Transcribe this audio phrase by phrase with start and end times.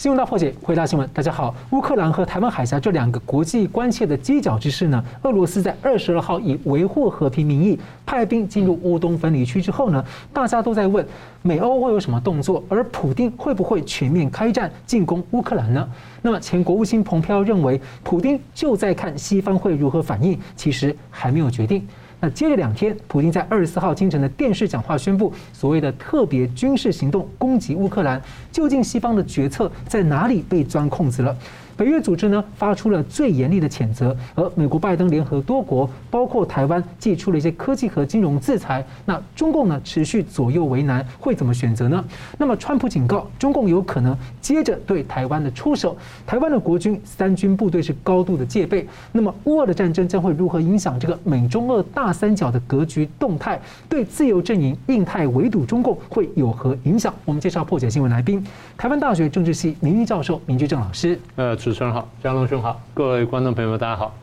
[0.00, 1.06] 新闻大破解，回答新闻。
[1.12, 10.02] 大家好，乌克兰和台湾海峡这两个国际关切的犄角之势呢，俄罗斯在二十二号以维护和平名义派兵进入乌东分离区之后呢，
[10.32, 11.06] 大家都在问
[11.42, 15.86] 美欧会有什么动作，而普丁会不会全面开战进攻乌克兰呢？
[16.22, 21.86] 那么前国务卿蓬佩奥认为，普丁就在看西方会如何反应，其实还没有决定。
[22.20, 28.20] 那接着两天，普京在二十四号清晨的电视讲话宣布，所谓的特别军事行动攻击乌克兰，
[28.52, 31.34] 究竟西方的决策在哪里被钻空子了？
[31.80, 38.84] 北约组织呢发出了最严厉的谴责，而美国拜登联合多国，包括台湾，祭出了一些科技和金融制裁。
[39.06, 42.04] 那中共呢持续左右为难，会怎么选择呢？
[42.36, 45.96] 那么川普警告，中共有可能接着对台湾的出手。
[46.26, 48.86] 台湾的国军三军部队是高度的戒备。
[49.10, 53.58] 那么乌俄的战争将会如何影响这个美中俄大三角的格局动态？
[53.88, 57.14] 对自由阵营印太围堵中共会有何影响？
[57.24, 58.44] 我们介绍破解新闻来宾，
[58.76, 61.18] 台湾大学政治系名誉教授明居正老师。
[61.36, 61.56] 呃。
[61.72, 64.14] 持人好，佳龙兄好，各位观众朋友们，大家好。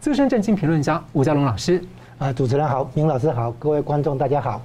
[0.00, 1.82] 资深政经评论家吴佳龙老师，
[2.18, 4.62] 啊，主持人好，明老师好，各位观众大家好。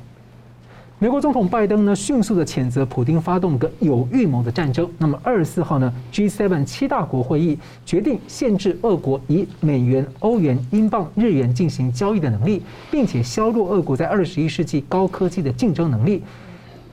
[0.97, 4.89] 美国总统拜登呢，迅速的谴责普丁发动个有预谋的战争。
[4.97, 16.23] 那么二十四号呢，G7 七大国会议决定限制俄国以美元、欧元、英镑、日元进行交易的能力，并且削弱俄国在二十一世纪高科技的竞争能力。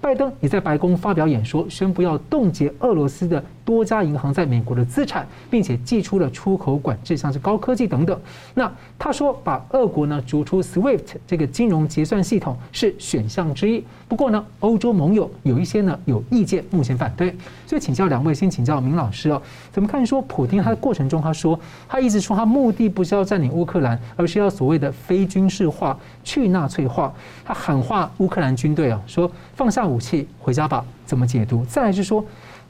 [0.01, 3.42] 拜登也在白宫发表演说，宣布要冻结俄罗斯的。
[3.65, 8.19] 多家银行在美国的资产，并且寄出了出口管制，像是高科技等等。
[8.55, 13.85] 那他说，把俄国呢逐出 SWIFT 这个金融结算系统是选项之一。
[14.09, 17.35] 不过呢，欧洲盟友有一些呢有意见，目前反对。
[17.67, 19.41] 所以请教两位，先请教明老师哦，
[19.73, 27.13] 怎么看说普丁他的过程中他说，他一直说他目的不是要占领乌克兰，而是要所谓的非军事化、去纳粹化。
[27.45, 30.85] 他喊话乌克兰军队啊，说放下武器，回家吧。
[31.07, 31.65] 怎么解读？
[31.65, 32.25] 再来是说。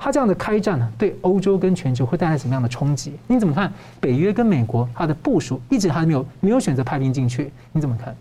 [0.05, 3.13] 他这样的开战呢，对欧洲跟全球会带来什么样的冲击？
[3.29, 3.73] 你怎么看？
[4.01, 8.13] 北约跟美国他的部署一直还没有没有选择派兵进去，你怎么看？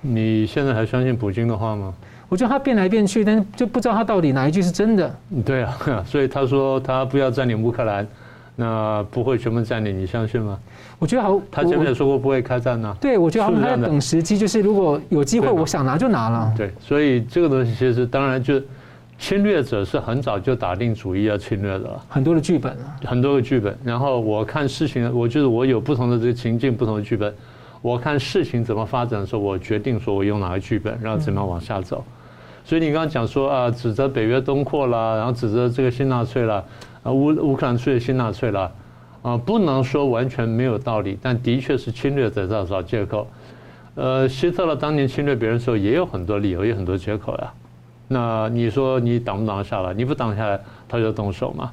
[0.00, 1.92] 你现在还相信普京的话吗？
[2.30, 5.14] 我觉得他变来变去，但是就不知道他到底哪一句是真的。
[5.44, 8.08] 对啊，所以他说他不要占领乌克兰，
[8.54, 10.58] 那不会全部占领，你相信吗？
[10.98, 12.96] 我觉得好，他前面说过不会开战呢。
[12.98, 16.50] 对，我觉得他们还在等时机，就是如果有机会，我想拿就拿了。
[16.56, 18.58] 对，所以这个东西其实当然就。
[19.18, 23.76] 侵略者是很早就打定主意要侵略的，很多的剧本，很多的剧本。
[23.82, 27.34] 然后我看事情，我就是我有不同的这个情境，不同的剧本。
[27.80, 32.04] 我看事情怎么发展的时候，我决定说我用哪个剧本，然后怎么样往下走。
[32.64, 36.62] 所以你刚刚讲说啊，指责北约东扩啦，然后指责这个新纳粹啦，
[37.02, 38.70] 啊乌乌克兰出现新纳粹啦，
[39.22, 43.26] 啊不能说完全没有道理，但的确是侵略者在找借口。
[43.94, 47.52] 呃，希特勒当年侵略别人的时候也有很多理由，也有很多借口呀。
[48.08, 49.92] 那你说你挡不挡下来？
[49.92, 51.70] 你不挡下来，他就动手嘛。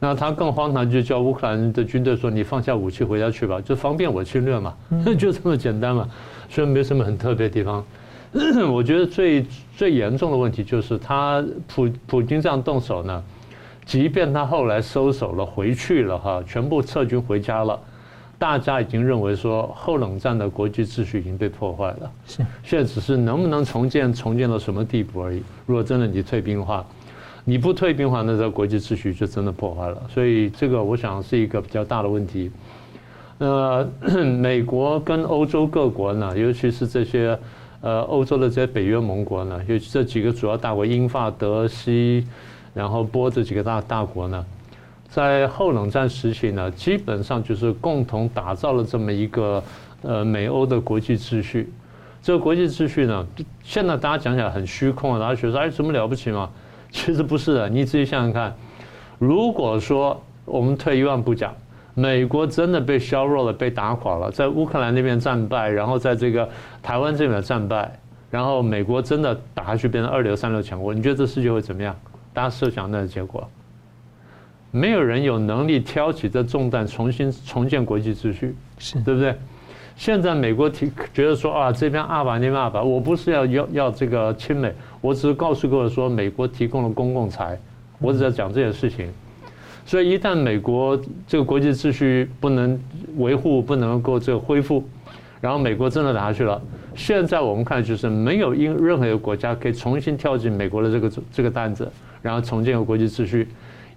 [0.00, 4.74] 那他更荒唐，就叫乌克兰的军队说：“你放下武器回家去吧，就方便我侵略嘛。”
[5.18, 6.06] 就这么简单嘛。
[6.50, 7.82] 所以没什么很特别的地方，
[8.70, 13.22] 我觉得最最严重的问题就是他普普京这样动手呢，
[13.86, 17.80] 即便他后来收手了，回去了哈，全部撤军回家了。
[18.38, 22.12] 大家已经认为说，后冷战的国际秩序已经被破坏了。
[22.26, 25.42] 是，现在只是能不能重建，重建到什么地步而已。
[25.66, 26.84] 如果真的你退兵的话，
[27.44, 30.02] 你不退兵的话，那这国际秩序就真的破坏了。
[30.08, 32.50] 所以这个我想是一个比较大的问题。
[33.38, 33.86] 那，
[34.38, 37.38] 美国跟欧洲各国呢，尤其是这些
[37.80, 42.26] 呃欧洲的这些北约盟国呢，尤其这几个主要大国英法德西，
[42.74, 44.44] 然后波这几个大大国呢。
[45.14, 49.62] 在后冷战时期呢，基本上就是共同打造了这么一个
[50.02, 51.72] 呃美欧的国际秩序。
[52.20, 53.24] 这个国际秩序呢，
[53.62, 56.50] 现在大家讲起来很虚空啊，大家觉得哎，什么了不起嘛？
[56.90, 58.52] 其实不是的，你自己想想看，
[59.20, 61.54] 如果说我们退一万步讲，
[61.94, 66.48] 美国真的被削弱了、被打垮了，在乌克兰那边战败，然后在这个
[66.82, 67.96] 台湾这边战败，
[68.32, 71.94] 然后美国真的打下去变成二流、三流强国，你觉得这世界会怎么样？
[72.32, 73.48] 大家设想那个结果。
[74.74, 79.32] 没有人有能力挑起这重担，重新重建国际秩序，是对不对？
[79.94, 87.56] 现在美国提觉得说啊，这边二把那边二把，我不是要要要这个亲美，我只是告诉各位说，美国提供了公共财，
[88.00, 89.08] 我只在讲这件事情。
[89.86, 92.76] 所以一旦美国这个国际秩序不能
[93.18, 94.82] 维护，不能够这个恢复，
[95.40, 96.60] 然后美国真的打下去了，
[96.96, 101.88] 现在我们看就是没有因任何一个国家可以重新跳进美国的这个这个担子，
[102.20, 103.46] 然后重建个国际秩序。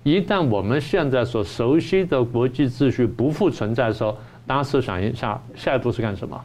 [0.03, 6.39] 一旦我们现在所熟悉的国际秩序不复存在的时候，大家设想一下，下一步是干什么？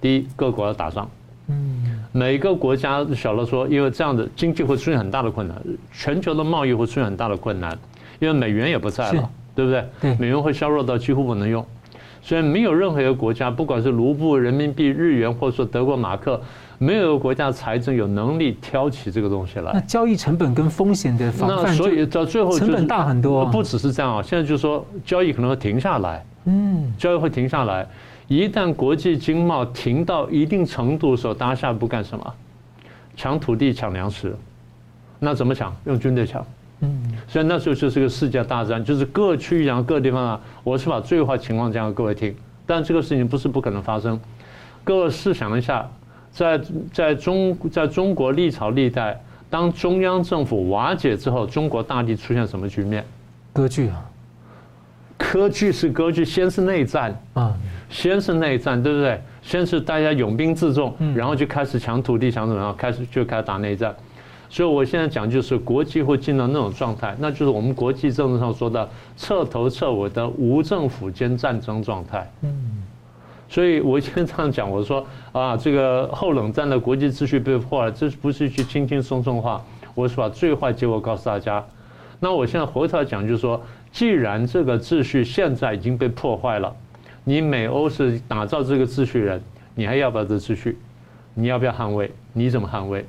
[0.00, 1.08] 第一，各国要打仗。
[1.48, 2.00] 嗯。
[2.12, 5.56] 每个国家小了说，因为这样的经济会出现很大的困难，
[5.92, 7.78] 全球的贸易会出现很大的困难，
[8.18, 9.84] 因为美元也不在了，对不对？
[10.00, 11.64] 对，美元会削弱到几乎不能用，
[12.20, 16.42] 所以没有任何一个国家，不管是卢布、人民币、日元，或者说德国马克，
[16.82, 19.70] 没有国家财政有能力挑起这个东西来。
[19.74, 23.44] 那交易成本跟风险的防范，那所以到最后成本大很多。
[23.44, 27.86] 不只是这样啊，现在就是说交易可能会停下来，嗯，交易会停下来。
[28.28, 32.34] 一旦国际经贸停到一定程度的时候，大家下一步干什么？
[33.14, 34.34] 抢土地、抢粮食，
[35.18, 35.76] 那怎么抢？
[35.84, 36.42] 用军队抢。
[36.80, 36.98] 嗯，
[37.28, 42.34] 所以那时候就是个世界大战，就是各区域然后各地方啊，我是把最坏情况讲给各位听。
[42.64, 44.18] 但这个事情不是不可能发生。
[44.82, 45.86] 各位试想一下，
[46.32, 46.60] 在
[46.92, 53.04] 在中在中国历朝历代，当中央政府瓦解之后，中国大地出现什么局面？
[53.52, 54.04] 割据啊。
[55.18, 57.54] 割据是割据，先是内战啊，
[57.90, 59.20] 先是内战，对不对？
[59.42, 63.94] 先是大家拥兵自重，然后就开始抢土地、抢怎么，样开始就开始打内战。
[64.48, 72.28] 所以我现在讲就是国际会进到那种状态，那就是我们国际政治上说的彻头彻尾的无政府间战争状态。
[72.40, 72.82] 嗯，
[73.50, 79.62] 所以我经常讲，我说 啊，这个后冷战的国际秩序被破坏，这不是一句轻轻松松话，
[79.94, 81.62] 我是把最坏结果告诉大家。
[82.18, 83.60] 那我现在回头来讲，就是说。
[83.92, 86.72] 既然这个秩序现在已经被破坏了，
[87.24, 89.42] 你美欧是打造这个秩序人，
[89.74, 90.78] 你还要不要这秩序？
[91.34, 92.08] 你要不要捍卫？
[92.32, 93.04] 你怎么捍卫？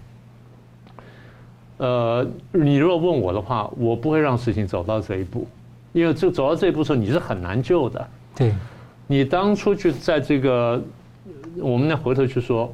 [1.78, 5.48] 呃，你如果问我的话，我不会让事情走到这一步，
[5.94, 8.08] 因为这走到这一步的时候，你是很难救的。
[8.36, 8.52] 对，
[9.12, 10.82] 你当初去在这个，
[11.58, 12.74] 我们再回头去说，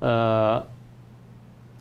[0.00, 0.62] 呃，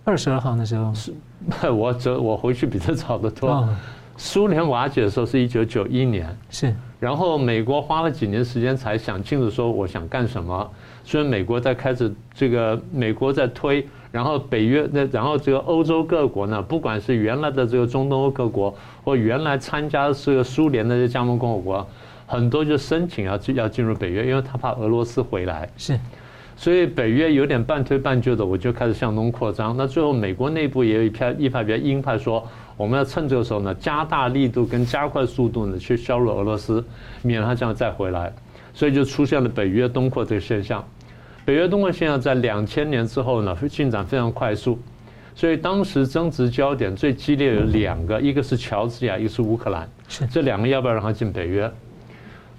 [0.06, 1.14] 二十二号那时候是，
[1.70, 3.68] 我走我回去比他早得多。
[4.16, 10.72] 苏联瓦解的时候是一九九一年，是，然后美国花了几年时间才想清楚说我想干什么，
[11.04, 18.74] 所以美国在开始这个美国在推，然后北约那然后这个欧洲各国呢，不管是原来的这个中东欧各国
[19.04, 21.86] 或原来参加这个苏联的这加盟共和国，
[22.26, 26.00] 很多就申请要要进入北约，因为他怕俄罗斯回来，是，
[26.56, 29.76] 所以北约有点半推半就的，我就开始向东扩张。
[29.78, 32.48] 那最后美国内部也有一派一派比较鹰派说。
[32.78, 36.84] 我们要趁这个时候呢，加大力度跟加快速度呢，去削弱俄罗斯，
[37.22, 38.34] 免得他这样再回来。
[38.74, 40.86] 所以就出现了北约东扩这个现象。
[41.46, 44.78] 北约东扩现象在两千年之后呢，进展非常快速。
[45.34, 49.90] 所以当时争执焦点最激烈有两个，一个是乔治亚，一个是乌克兰。
[50.10, 51.72] 是这两个要不要让他进北约？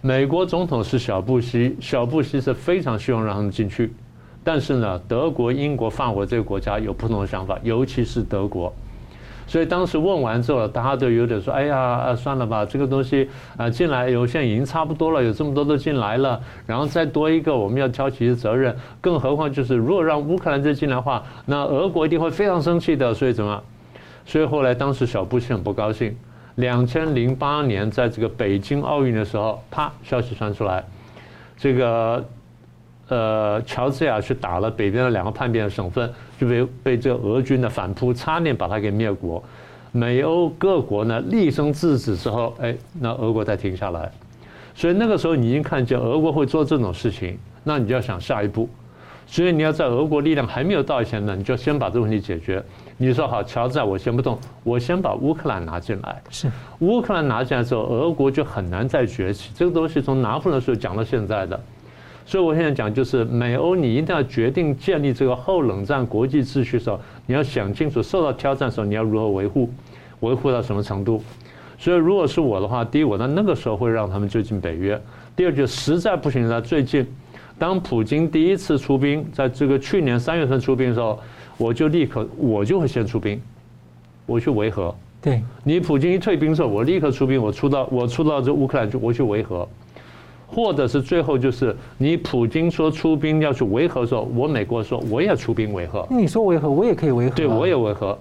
[0.03, 3.93] 美国总统是小布希，小布希是非常希望让他们进去。
[4.45, 8.73] 但是呢，德国、英国、法国这个国家有不同的想法，尤其是德国。
[9.49, 18.77] 所以当时问完之后，大家都有点说：“哎呀，算了吧，这个东西啊进来，有现在已经差不多了，有这么多都进来了，然后再多一个，我们要挑起责任。
[19.01, 23.15] 更何况就是，如果让乌克兰再进来的话，那俄国一定会非常生气的。
[23.15, 23.63] 所以怎么？
[24.25, 26.17] 所以后来当时小布希很不高兴。
[26.57, 30.85] 两千零八年在这个北京奥运的时候，啪，消息传出来，
[31.57, 32.23] 这个。”
[33.09, 39.41] 呃，乔治亚去打了北边的两个叛变的省份，就被被这俄军的反扑，差点把他给灭国。
[39.93, 44.11] 美欧各国呢厉声制止之后，哎，那俄国才停下来。
[44.75, 48.69] 所以那个时候你已经看见俄国会做这种事情，那你就要想下一步。
[49.25, 52.61] 所以你要在俄国力量还没有到以前呢，你就先把这个问题解决。
[52.99, 56.23] 你说好，乔治啊我先不动，我先把乌克兰拿进来。
[56.31, 59.51] 是，乌克兰拿进来之后，俄国就很难再崛起。
[59.55, 61.61] 这个东西从拿破仑的时候讲到现在的。
[62.25, 69.71] 所以我现在讲，就是美欧，你一定要决定建立这个后冷战国际秩序的时候，你要想清楚，受到挑战的时候你要如何维护，
[70.21, 71.23] 维护到什么程度。
[71.79, 74.97] 所以如果是我的话，第一，我在那个时候会让他们就进北约；
[75.37, 77.07] 第二，就实在不行了，最近
[77.59, 81.21] 当普京第一次出兵，在这个去年三月份出兵的时候，
[81.57, 83.41] 我就立刻我就会先出兵，
[84.27, 84.95] 我去维和。
[85.21, 89.69] 对，你普京一退兵的时候，我立刻出兵，我出到我出到这乌克兰去，我去维和。
[90.49, 96.07] 或者是最后就是你普京说出兵要去维和的时候，我美国说我也出兵维和。
[96.09, 97.35] 你说维和，我也可以维和。
[97.35, 98.17] 对，我也维和。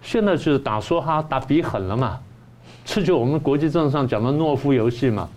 [0.00, 2.18] 现在是打梭哈，打比狠了嘛？
[2.84, 5.28] 这就我们国际政治上讲的懦夫游戏嘛。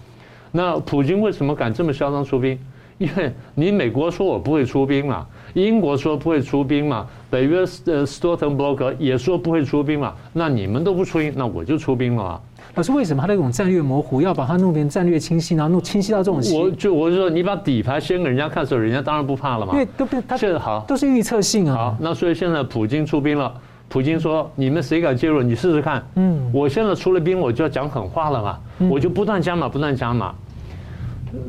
[0.51, 2.57] 那普京为什么敢这么嚣张出兵？
[2.97, 10.13] 因为你美国说我不会出兵嘛，英国说不会出兵嘛，北约呃斯托滕伯格也说不会出兵嘛。
[10.33, 12.41] 那你们都不出兵，那我就出兵了啊。
[12.75, 16.39] 可是为什么他那种战略模糊，要把它弄成战略清晰，然后弄清晰到这种？
[16.53, 19.73] 我就我就说，你把底牌先给人家看的时候，人家当然不怕了嘛。
[19.73, 21.75] 因为都不，他现在好都是预测性啊。
[21.75, 23.51] 好，那所以现在普京出兵了，
[23.89, 25.41] 普京说：“你们谁敢介入？
[25.41, 30.33] 你试试看。”嗯，我现在出了兵，我就要讲狠话了嘛，我就不断加码，不断加码。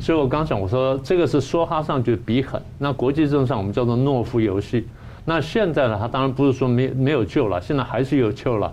[0.01, 4.87] 所以我刚讲，我说这个是说哈上就比狠，那国际政治上我们叫做懦夫游戏。
[5.25, 8.73] 那现在呢，他当然不是说没没有救了，现在还是有救了。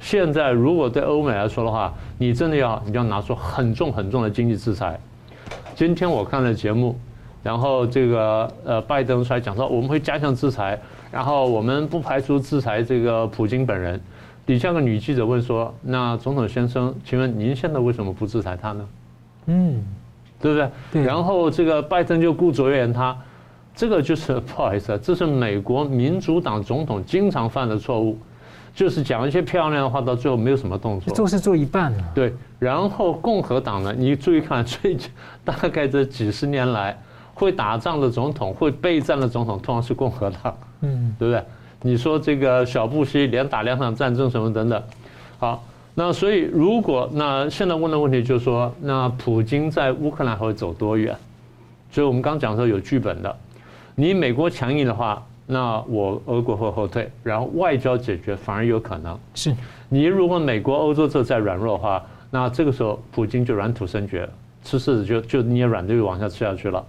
[0.00, 4.98] 现在如果对欧美来说的话，你真的要你要拿出很重很重的经济制裁。
[5.74, 6.98] 今天我看了节目，
[7.42, 10.78] 然后这个呃拜登出来讲说我们会加强制裁，
[11.10, 14.00] 然后我们不排除制裁这个普京本人。
[14.46, 18.86] 底下个女记者问说：“那总统先生，请问您现在为什么不制裁他呢？”
[19.46, 19.82] 嗯，
[20.44, 20.70] 对不对？
[20.92, 21.02] 对。
[21.02, 23.16] 然后这个拜登就顾左右而言他，
[23.74, 28.18] 这个就是 不好意思啊，这是美国民主党总统经常犯的错误，
[28.74, 31.14] 就是讲一些漂亮的话，到最后没有什么动作。
[31.14, 32.04] 做事做一半了。
[32.14, 32.34] 对。
[32.58, 35.10] 然后共和党呢，你注意看，最近
[35.42, 36.94] 大概这几十年来，
[37.32, 40.54] 会打仗的总统、会备战的总统，通常是共和党。
[40.82, 41.42] 嗯，对不对？
[41.80, 44.82] 你说这个小布希连打两场战争什么等等，
[45.38, 45.62] 好，
[45.96, 51.16] 那所以如果那现在问的问题就是说，那普京在乌克兰还会走多远？
[51.90, 53.36] 所以我们刚讲说有剧本的，
[53.94, 59.16] 你美国强硬的话，那我俄国会后退，然后外交解决反而有可能。
[59.36, 59.54] 是
[59.88, 64.28] 你如果美国欧洲这再软弱的话，那这个时候普京就软土生绝，
[64.64, 66.84] 吃柿子就就捏软就往下吃下去了。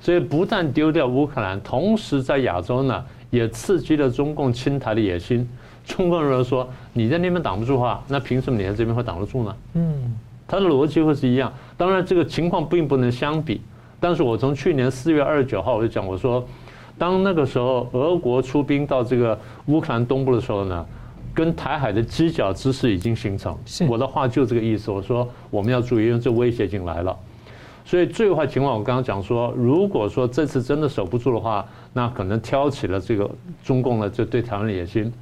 [0.00, 3.04] 所以不但丢掉乌克兰，同时在亚洲呢。
[3.28, 5.46] 也刺激了中共侵台的野心。
[5.86, 10.14] 中国人说：“你在那边挡不住的话，那凭什么你在这边会挡得住呢？”嗯，
[10.46, 11.50] 他的逻辑会是一样。
[11.76, 13.60] 当然，这个情况并不能相比。
[13.98, 16.44] 但是我从去年四月二十九号我就讲，我说，
[16.98, 20.84] 当那个时候俄国出兵到这个乌克兰东部的时候呢，
[21.32, 23.56] 跟台海的犄角之势已经形成。
[23.88, 24.90] 我的话就这个意思。
[24.90, 27.16] 我说我们要注意，因为这威胁已经来了。
[27.84, 33.30] 所以最坏情况，我刚刚讲说，如果说这次真的守不住的话，那可能挑起了这个
[33.64, 35.12] 中共的这对台湾的野心。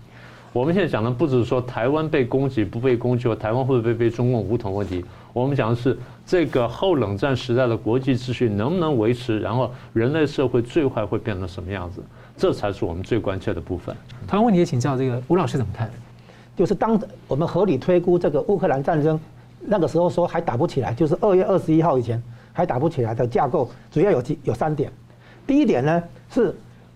[0.54, 12.00] 我们现在讲的不只是说台湾被攻击不被攻击，或台湾会不会被中共武统问题，我们讲的是这个后冷战时代的国际秩序能不能维持，然后人类社会最坏会变成什么样子，
[12.36, 13.92] 这才是我们最关切的部分。
[14.28, 15.90] 台湾问题也请教这个吴老师怎么看？
[16.56, 16.96] 就是当
[17.26, 19.18] 我们合理推估这个乌克兰战争
[19.60, 22.22] 那个时候说还打不起来，就是二月二十一号以前。
[22.56, 24.88] 还打不起来的架构主要有几有三点，
[25.44, 26.54] 第一点呢是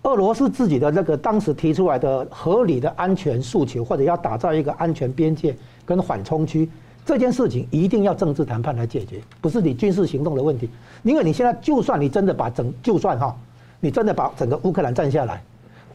[0.09, 6.67] 俄罗斯自己的那个当时提出来的合理的安全诉求，或者要打造一个安全边界跟缓冲区，
[7.05, 10.71] 这件事情一定要政治谈判来解决，不是你军事行动的问题。
[11.03, 13.37] 因为你现在就算你真的把整就算哈，
[13.81, 15.43] 你真的把整个乌克兰占下来，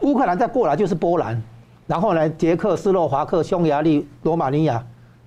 [0.02, 1.42] 乌克兰再过来就是波兰，
[1.88, 4.80] 然后呢捷克斯洛伐克、匈牙利、罗马尼亚，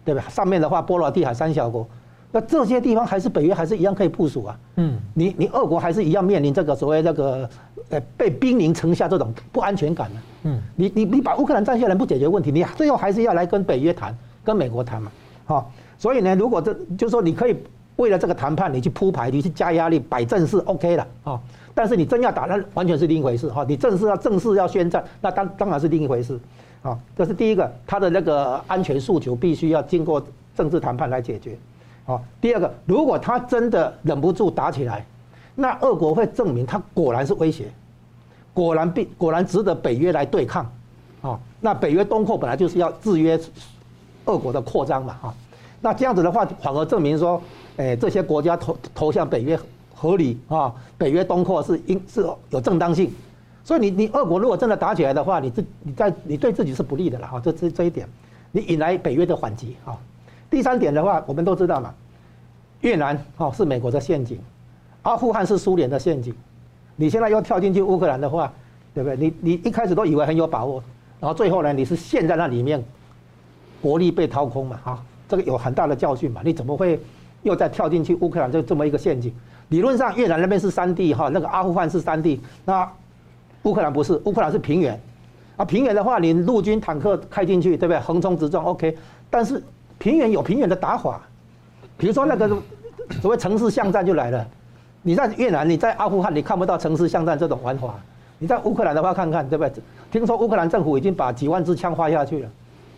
[0.05, 0.23] 对吧？
[0.29, 1.85] 上面的话波罗的海三小国。
[2.31, 4.59] 那这些地方还是北约还是一样可以部署啊？
[4.75, 7.49] 嗯，你你俄国还是一样面临这个所谓那个
[7.89, 10.21] 呃被兵临城下这种不安全感呢？
[10.43, 15.11] 嗯，你你你把乌克兰占下来不解决问题，你最后还是要来跟北约谈，跟美国谈嘛，
[15.45, 17.55] 好，所以呢，如果这就是说你可以
[17.97, 21.39] 为了这个谈判，你去铺排，你去加压力，摆阵势，OK 了啊。
[21.73, 23.63] 但是你真要打，那完全是另一回事哈。
[23.67, 26.39] 你正式要正式要宣战，那当当然是另一回事
[26.81, 26.97] 啊。
[27.15, 30.25] 这是第一个，他的那个安全诉求必须要经过
[30.55, 31.55] 政治谈判来解决。
[32.05, 35.05] 好，第二个，如果他真的忍不住打起来，
[35.59, 37.65] 那俄国会证明他果然是威胁，
[38.53, 40.63] 果然必果然值得北约来对抗，
[41.19, 43.39] 啊，那北约东扩本来就是要制约
[44.25, 45.33] 俄国的扩张嘛，哈，
[45.81, 47.41] 那这样子的话，反而证明说，
[47.77, 49.59] 哎，这些国家投投向北约
[49.95, 52.21] 合理啊，北约东扩是应是
[52.51, 53.11] 有正当性，
[53.63, 58.07] 所以你你俄国如果真的打起来的话，你自你在你对自己是不利的了，哈，这这这一点，
[58.51, 59.97] 你引来北约的反击，啊。
[60.51, 61.91] 第三点的话，我们都知道嘛，
[62.81, 64.39] 越南哦是美国的陷阱，
[65.07, 66.35] 阿富汗是苏联的陷阱，
[66.97, 68.51] 你现在又跳进去乌克兰的话，
[68.93, 69.15] 对不对？
[69.15, 70.83] 你你一开始都以为很有把握，
[71.21, 72.83] 然后最后呢，你是陷在那里面，
[73.81, 76.99] 国力被掏空嘛，哈，这个有很大的教训嘛，你怎么会
[77.43, 79.33] 又再跳进去乌克兰这这么一个陷阱？
[79.69, 82.85] 理论上越南那边是山地哈，那个阿富汗是山地，那
[83.63, 84.99] 乌克兰不是，乌克兰是平原，
[85.55, 87.99] 啊平原的话，你陆军坦克开进去，对不对？
[88.01, 88.97] 横冲直撞，OK，
[89.29, 89.63] 但是。
[89.99, 91.19] 平原有平原的打法，
[91.97, 92.47] 比如说那个
[93.19, 94.47] 所谓城市巷战就来了。
[95.07, 97.95] 你在越南，你在阿富汗，你看不到城市巷战这种玩法。
[98.39, 99.81] 你在乌克兰的话，看看对不对？
[100.11, 102.49] 听说乌克兰政府已经把几万支枪发下去了。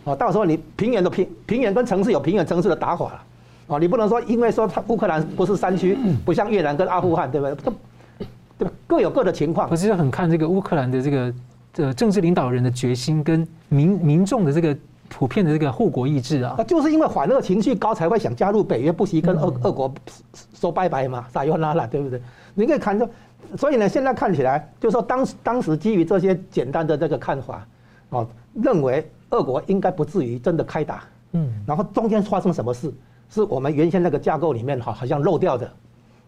[0.02, 3.22] 哦，到时候你平原的平平原跟城市有平原城市的打法了。
[3.68, 7.72] 哦，你不能说因为说它乌克兰不是山区，不像越南跟阿富汗，对不对？
[8.58, 8.74] 对吧？
[8.88, 9.68] 各有各的情况。
[9.70, 11.32] 我是很看这个乌克兰的这个
[11.72, 14.76] 这政治领导人的决心跟民民众的这个。
[15.10, 19.92] 普遍的这个护国意志啊，那就是因为反俄情绪高，才会想加入北约，不惜跟俄俄国
[20.54, 22.22] 说拜拜嘛，撒尤那拉，对不对？
[22.54, 23.06] 你可以看到，
[23.58, 27.66] 所以呢，现在看起来，就是说当时当时基于这些简单的这个看法，
[28.10, 31.02] 哦，认为俄国应该不至于真的开打，
[31.32, 32.90] 嗯，然后中间发生什么事，
[33.28, 35.70] 是我们原先那个架构里面哈好像漏掉的。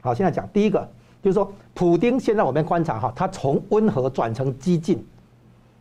[0.00, 0.86] 好，现在讲第一个，
[1.22, 5.06] 就是说，普丁现在我们观察哈，他从温和转成激进，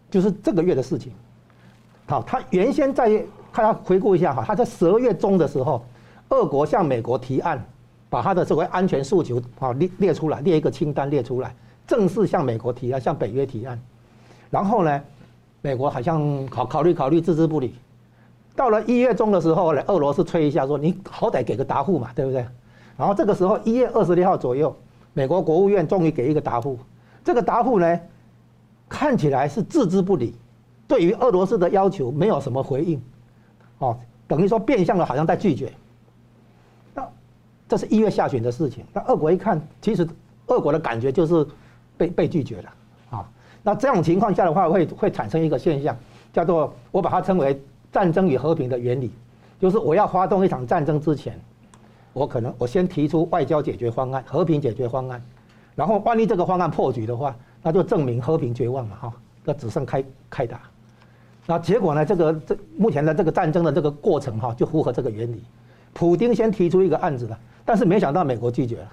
[0.10, 1.12] 就是这个月的事情。
[2.12, 3.08] 好，他原先在，
[3.54, 5.82] 大家回顾一下哈，他在十二月中的时候，
[6.28, 7.66] 俄国向美国提案，
[8.10, 11.56] 把他的这个安全诉求啊列列出来，列一个清单列出来，
[11.88, 13.82] 正式向美国提案，向北约提案。
[14.50, 15.02] 然后呢，
[15.62, 17.76] 美国好像考考虑考虑，置之不理。
[18.58, 22.46] 到了一月中的时候呢，俄罗斯催一下说：“你好歹给个答复嘛，对不对？”
[23.00, 24.76] 然后这个时候一月二十六号左右，
[25.14, 26.78] 美国国务院终于给一个答复。
[27.24, 28.00] 这个答复呢，
[28.90, 30.36] 看起来是置之不理，
[30.92, 33.02] 对于俄罗斯的要求没有什么回应，
[33.78, 35.72] 哦，等于说变相的好像在拒绝。
[36.94, 37.08] 那
[37.66, 38.84] 这是一月下旬的事情。
[38.92, 40.06] 那俄国一看，其实
[40.48, 41.48] 俄国的感觉就是
[41.98, 42.70] 被被拒绝了
[43.10, 43.26] 啊。
[43.64, 45.98] 那这种情况下的话，会会产生一个现象，
[46.34, 47.58] 叫做我把它称为
[47.90, 49.14] 战争与和平的原理，
[49.62, 51.40] 就是我要发动一场战争之前，
[52.12, 55.24] 我可能我先提出外交解决方案、和平解决方案，
[55.74, 57.34] 然后万一这个方案破局的话，
[57.64, 59.14] 那就证明和平绝望了，哈，
[59.46, 60.60] 那只剩开开打。
[61.48, 62.06] 那结果呢？
[62.06, 65.44] 这个这目前的这个战争的这个过程哈，就符合这个原理。
[65.92, 68.92] 普丁先提出一个案子了，但是没想到美国拒绝了。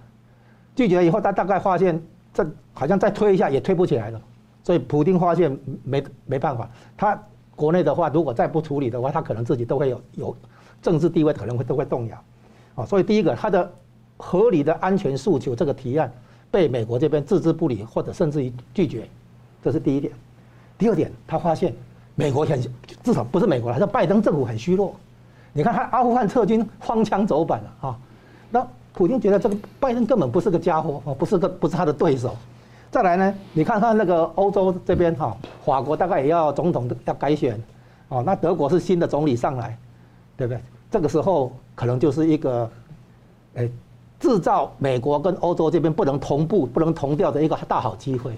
[0.74, 2.02] 拒绝了以后，他大概发现
[2.32, 4.20] 这好像再推一下也推不起来了，
[4.64, 6.68] 所以普丁发现没没办法。
[6.96, 7.22] 他
[7.54, 10.36] 国内的话，如果再不处理的话，他可能自己都会有有
[10.80, 12.24] 政治地位可能会都会动摇。
[12.76, 13.70] 啊，所以第一个，他的
[14.16, 16.10] 合理的安全诉求这个提案
[16.50, 19.06] 被美国这边置之不理，或者甚至于拒绝，
[19.62, 20.12] 这是第一点。
[20.78, 21.74] 第二点，他发现。
[22.18, 22.60] 美国很
[23.04, 24.92] 至少不是美国，了是拜登政府很虚弱。
[25.52, 27.96] 你看他阿富汗撤军荒腔走板了啊！
[28.50, 32.34] 那普京觉得这个拜登根本不是个家伙，哦，不是个不是他的对手。
[32.90, 37.62] 再来呢，你看看那个欧洲这边哈，法国大概也要总统要改选，
[38.08, 39.78] 哦，那德国是新的总理上来，
[40.36, 40.60] 对不对？
[40.90, 42.68] 这个时候可能就是一个，
[43.54, 43.70] 诶，
[44.18, 48.32] 制造美国跟欧洲这边不能同步、不能同调的一个大好机会。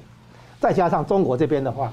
[0.61, 1.91] 再加上中国这边的话，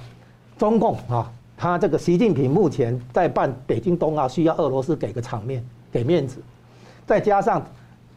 [0.57, 1.31] 中共啊。
[1.57, 6.37] 他这个习近平目前在办北京冬奥，需要俄罗斯给个场面、给面子，
[7.07, 7.65] 再加上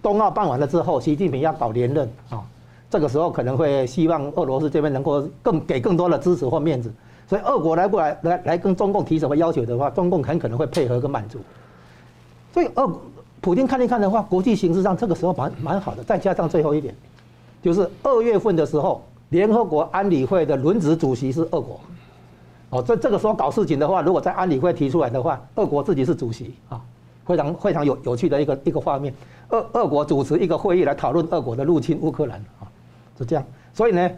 [0.03, 2.43] 冬奥办完了之后，习近平要搞连任啊，
[2.91, 6.93] 这个时候可能会希望俄罗斯这边能够更给更多的支持或面子，
[7.27, 11.39] 所以俄国来过来来来跟中共提什么要求的话，中共很可能会配合跟满足。
[12.53, 13.01] 所以俄
[13.41, 16.05] 普京看一看的话，国际形势上这个时候蛮蛮好的。
[16.05, 16.95] 再加上最后一点，
[17.63, 21.81] 就是二月份的时候，联合国安理会的轮值主席是俄国。
[22.71, 26.81] 哦，这这个时候搞事情的话，如果在安理会提出来的话，俄国自己是主席啊，
[27.27, 29.13] 非常非常有有趣的一个一个画面。
[29.49, 32.71] 俄俄国主持一个会议来讨论俄国的入侵乌克兰啊，
[33.19, 33.45] 是这样。
[33.75, 34.11] 所以呢，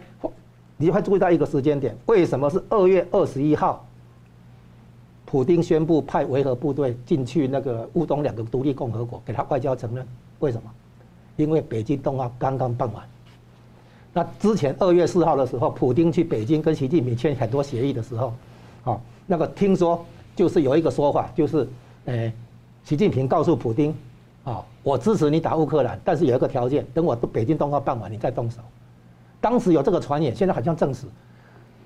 [0.77, 3.85] 你会注意到一个时间点，为什么是二月二十一号？
[5.25, 10.07] 普丁宣布派维和部队进去那个乌东两个独立共和国，给他外交承认。
[10.41, 10.71] 为什么？
[11.37, 13.03] 因为北京冬奥刚刚办完。
[14.13, 18.35] 那之前二月四号的时候，普丁去北京跟习近平签很多协议的时候，
[18.85, 20.05] 啊，那个听说
[20.37, 21.67] 就是有一个说法，就是，
[22.05, 22.33] 诶，
[22.85, 23.95] 习近平告诉普丁，
[24.45, 28.59] 啊，我支持你打乌克兰，但是有一个条件，等我北京冬奥办完，你再动手。
[29.41, 31.07] 当时有这个传言，现在好像证实，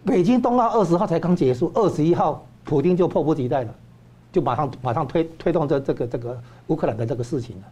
[0.04, 3.72] 北京冬奥二十号才刚结束，二十一号普丁就迫不及待了，
[4.32, 6.36] 就马上马上推推动这这个这个
[6.66, 7.62] 乌克兰的这个事情了。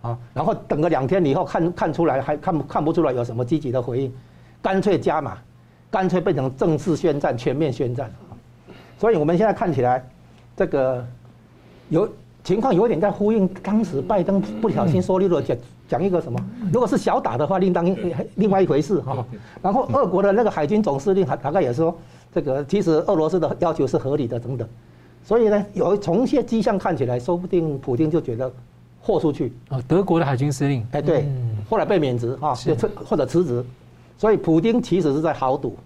[0.00, 4.12] 啊，然后等个两天以后看看出来还看看不出来有什么积极的回应，
[4.62, 5.36] 干脆加码，
[5.90, 8.08] 干脆变成正式宣战、全面宣战。
[8.96, 10.08] 所以我们现在看起来，
[10.56, 11.04] 这个
[11.88, 12.08] 有
[12.44, 15.56] 情况有点在呼应当时拜登不小心说漏了讲
[15.88, 16.38] 讲一个什么，
[16.72, 17.84] 如果是小打的话，另当
[18.36, 19.26] 另外一回事哈。
[19.60, 21.96] 然后俄国的那个海军总司令还大概也说，
[22.32, 24.68] 这个其实俄罗斯的要求是合理的等等。
[25.24, 28.52] 所以呢，有从一些迹象看起来，说不定普京就觉得。
[29.08, 29.80] 豁出去啊！
[29.88, 31.26] 德国的海军司令，哎，对，
[31.70, 33.64] 后来被免职啊，就或者辞职，
[34.18, 35.78] 所以普京其实是在豪赌，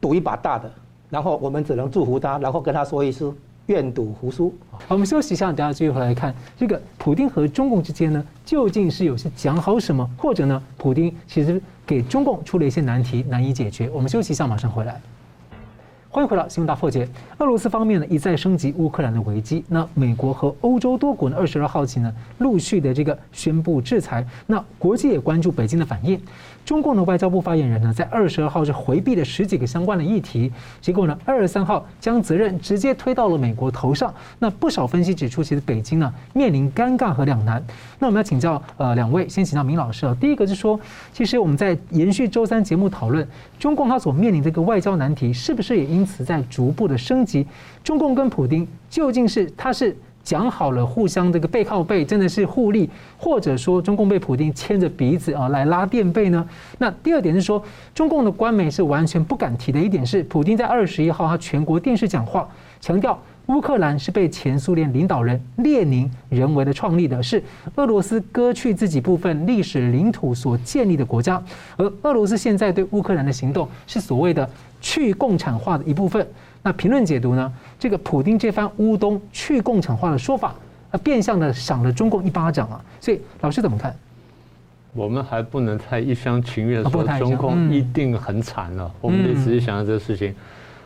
[0.00, 0.72] 赌一把大的，
[1.10, 4.54] 然后我们只能祝福他，然后跟他说一声愿赌服输。
[4.70, 13.90] 好，我们休息一下，等下继续回来看这个普京和中共之间呢，究竟是有些讲好什么，或者呢，普京其实给中共出了一些难题难以解决。
[13.90, 14.98] 我们休息一下，马上回来。
[16.14, 17.08] 欢迎回到新闻大破解。
[17.38, 26.16] 俄罗斯方面呢一再升级乌克兰的危机，那美国和欧洲多国呢二十二号起呢陆续的这个宣布制裁，那国际也关注北京的反应。
[26.64, 30.50] 中共的外交部发言人呢，在二十二号是回避了十几个相关的议题，
[30.80, 34.14] 结果呢，二十三号将责任直接推到了美国头上。
[34.38, 37.62] 那不少分析指出，其实北京呢面临尴尬和两难。
[37.98, 40.16] 那我们要请教呃两位，先请教明老师啊。
[40.18, 40.78] 第一个是说，
[41.12, 43.26] 其实我们在延续周三节目讨论，
[43.58, 47.46] 中共它所面临这个外交难题，是不是也因此在逐步的升级？
[47.82, 49.96] 中共跟普京究竟是他是？
[50.24, 52.88] 讲好了，互相这个背靠背，真的是互利，
[53.18, 56.48] 或者说中共被普京牵着鼻子啊来拉垫背呢？
[56.78, 57.62] 那第二点是说，
[57.94, 62.48] 中共的官媒是完全不敢提的一点是，普京在二十一号他全国电视讲话
[62.80, 67.42] 强调，乌克兰是被前苏联领导人列宁人为的创立的，是
[67.76, 71.42] 俄罗斯割去自己部分历史领土所建立的国家，
[71.76, 74.48] 而俄罗斯现在对乌克兰的行动是所谓的
[74.80, 76.26] 去共产化的一部分。
[76.62, 77.52] 那评论解读呢？
[77.78, 80.54] 这个普丁这番乌东去共产化的说法，
[80.90, 82.82] 那变相的赏了中共一巴掌啊！
[82.98, 83.94] 所以老师怎么看？
[84.94, 90.34] 我们还不能太一厢情愿说中共一定很惨了，我们得仔细想想这个事情。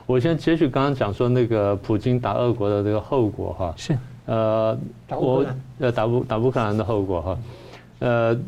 [0.09, 4.75] 我先接续刚刚讲说那个普京打俄国的这个后果哈，是呃，
[5.11, 5.45] 我
[5.79, 7.39] 呃打乌打乌克兰的后果哈，
[7.99, 8.39] 呃，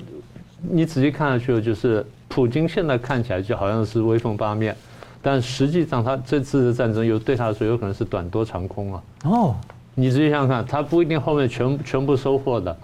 [0.62, 4.74] 你仔细看下去就是普京现在看起来就好像是威风八面。
[5.20, 9.02] 但实际上，他这次的战争又对他来说有可能是短多长空啊！
[9.24, 9.54] 哦，
[9.94, 12.74] 你仔细想想看，他不一定后面全全部收获的。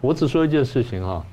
[0.00, 1.26] 我只说一件事情啊，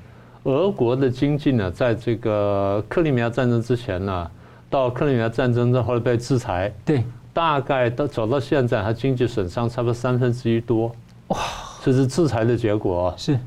[0.46, 4.32] 俄国的经济呢，在这个克里米亚战争之前呢，
[4.70, 7.04] 到克里米亚战争之后被制裁，对，
[7.34, 10.92] 大概到走到现在，它经济损伤差不多三分之一多。
[11.28, 11.38] 哇，
[11.84, 13.14] 这是制裁的结果。
[13.18, 13.40] 是，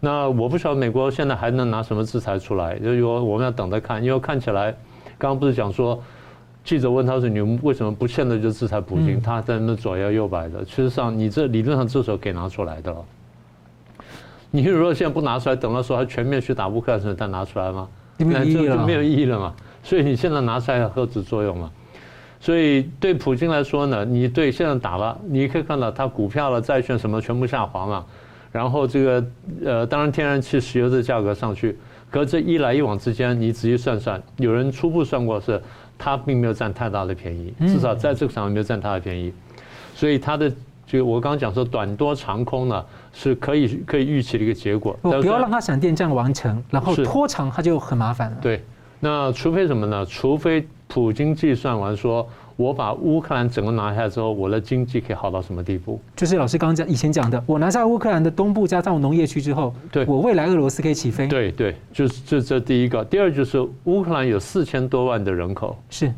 [0.00, 4.72] 那我不晓得美国现在还能拿什么制裁出来，就是说我们要等着看，因为看起来，
[5.18, 6.02] 刚刚不是讲说。
[6.62, 10.62] 记者问他说：“你们为什么不现在就制裁普京？”他在那左摇右摆的。
[10.66, 13.02] 事实上，你这理论上这时候可以拿出来的了。
[14.50, 17.88] 你如果现在不拿出来，等到说他全面去打乌克兰时候再拿出来吗？
[18.18, 19.54] 那就就没有意义了嘛。
[19.82, 21.70] 所以你现在拿出来有何止作用嘛？
[22.40, 28.04] 所以对普京来说呢，你对现在打了，你可以看到他股票了、债券什么全部下滑嘛。
[28.52, 29.24] 然后这个
[29.64, 31.78] 呃，当然天然气、石油的价格上去，
[32.10, 35.60] 可这一来一往之间，你仔细算算，有人初步算过是。
[36.02, 39.30] 他并没有占太大的便宜，至少在这个上面没有占他的便宜，
[39.94, 40.50] 所以他的
[40.86, 44.96] 就我刚刚讲说短多长空呢，是可以可以预期的一个结果。
[45.02, 48.38] 不要让它闪电战完成，然后拖长它就很麻烦了。
[48.40, 48.64] 对，
[49.00, 50.06] 那除非什么呢？
[50.06, 52.28] 除非普京计算完说。
[52.56, 55.98] 我把乌克兰整个拿下之后，我的经济可以好到什么地步？
[56.14, 61.26] 就是老师刚刚讲以前讲的，我拿下乌克兰的东部加上农业区之后，对我未来俄罗斯可以起飞。
[61.26, 63.02] 对对，就是这这第一个。
[63.06, 66.12] 第二就是乌克兰有四千多万的人口，是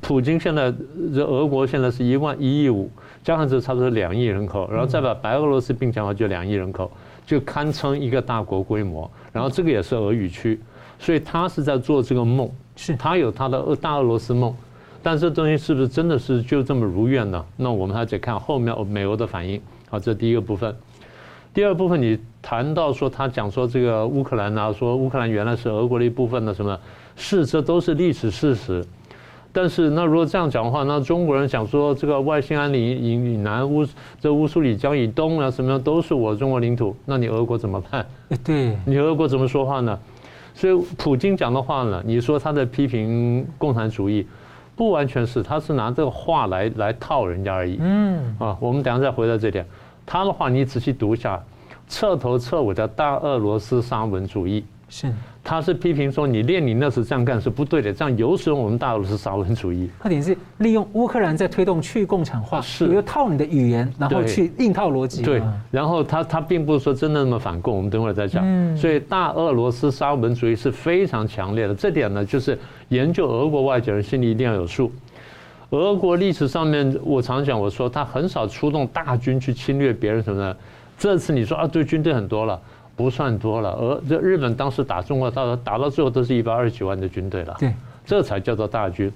[0.00, 0.72] 普京现在
[1.12, 2.88] 这俄国现在是一万一亿五，
[3.24, 6.88] 加上这差不多两亿人口，然后再把白俄罗斯并讲的话就两亿人口，
[7.26, 9.10] 就堪称一个大国规模。
[9.32, 10.60] 然后这个也是俄语区，
[11.00, 14.54] 所以他是在做这个梦，是他有他的俄大俄罗斯梦。
[15.02, 17.42] 但这东西是不是真的是就这么如愿呢？
[17.56, 19.58] 那我们还得看后面美国的反应。
[19.88, 20.76] 好，这第一个部分。
[21.54, 26.78] 第二部分，你谈到说他讲说这个乌克兰啊，说乌克兰原来是俄国的一部分的什么，
[27.16, 28.84] 是这都是历史事实。
[29.52, 33.84] 但是那如果这样讲的话，那中国人讲说这个外兴安岭以以南乌
[34.20, 38.06] 这乌苏里江以东啊什么都是我中国领土，那你俄国怎么办？
[38.44, 39.98] 对，你俄国怎么说话呢？
[40.60, 44.26] 所以普京讲的话呢，你说他在批评共产主义。
[44.76, 47.78] 不完全是，他是拿这个话来来套人家而已。
[47.80, 49.66] 嗯啊，我们等下再回到这点。
[50.04, 51.42] 他的话你仔细读一下，
[51.88, 54.64] 彻头彻尾的大俄罗斯沙文主义。
[54.88, 55.10] 是，
[55.42, 59.90] 他是批评说你列宁那时这样干是不对的，这样有损我们大俄罗斯沙文主义。
[59.98, 65.22] 他点是利用乌克兰在推动去共产化，是又套你的语言，然后去硬套逻辑。
[65.22, 68.44] 对，然后他他并不是说真的那么反共，我们等会儿再讲。
[68.76, 72.58] 所以大俄罗斯沙文主义是非常强烈的，这点呢就是
[72.90, 74.92] 研究俄国外交人心里一定要有数。
[75.70, 80.56] 俄国历史上面，我常讲我说他很少出动大军去侵略别人什么的，
[80.98, 82.60] 这次你说啊，对军队很多了。
[83.00, 87.72] 不算多了，而这日本当时打中国，到打到最后都是一百二十几万的军队了，对，
[88.04, 89.10] 这才叫做大军。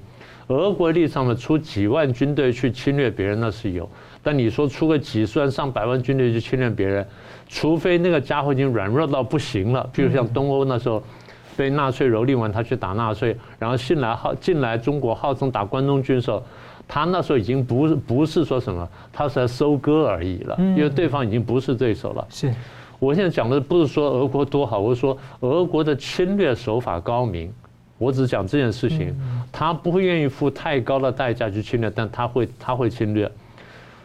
[0.47, 3.87] 俄国历史上面出几万军队去侵略别人那是有，
[4.23, 7.07] 但你说出个几十万上百万军队去侵略别人，
[7.47, 11.03] 除非那个家伙已经软弱到不行了，譬如像东欧那时候
[11.55, 16.43] 被纳粹蹂躏完，他去打纳粹，然后进来号进来中国号称打关东军的时候，
[16.89, 22.51] 他那时候已经不是不是说什么，他是来收割而已了，因为对方已经不是对手了，是。
[23.05, 27.53] 我现在讲的不是说俄国多好，我是说俄国的侵略手法高明。
[27.99, 29.15] 我只讲这件事情，
[29.53, 33.31] 他不会愿意付太高的代价去侵略，但他会他会侵略。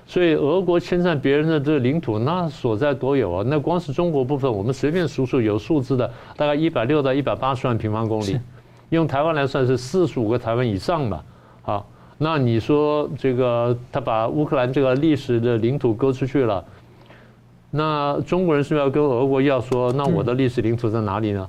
[0.05, 3.43] 所以俄国侵占别人的这个领土，那所在多有啊！
[3.47, 8.37] 那光是中国部分，我们随便数数有数字的，大概一百六到一百八十万平方公里，
[8.89, 11.23] 用台湾来算是四十五个台湾以上吧。
[11.61, 16.63] 好，那你说这个他把乌克兰这个历史的领土割出去了？
[17.71, 21.47] 那中国人是不是要跟俄国要说，那我的历史领土在哪里呢？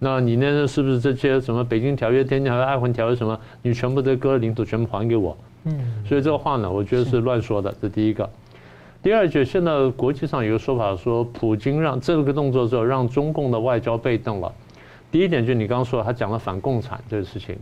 [0.00, 5.36] 那你那是不是这些什么《北京条约》《天津条约》《爱魂条约》什么，你全部都割了领土，全部还给我？
[5.64, 7.72] 嗯，所以这个话呢，我觉得是乱说的。
[7.80, 8.28] 这第一个。
[9.00, 14.52] 第二，就现在国际上有个说法说，普京让这个动作之后，让中共的外交被动了。
[15.12, 17.56] 第一点就你刚刚说，他讲了反共产这个事情，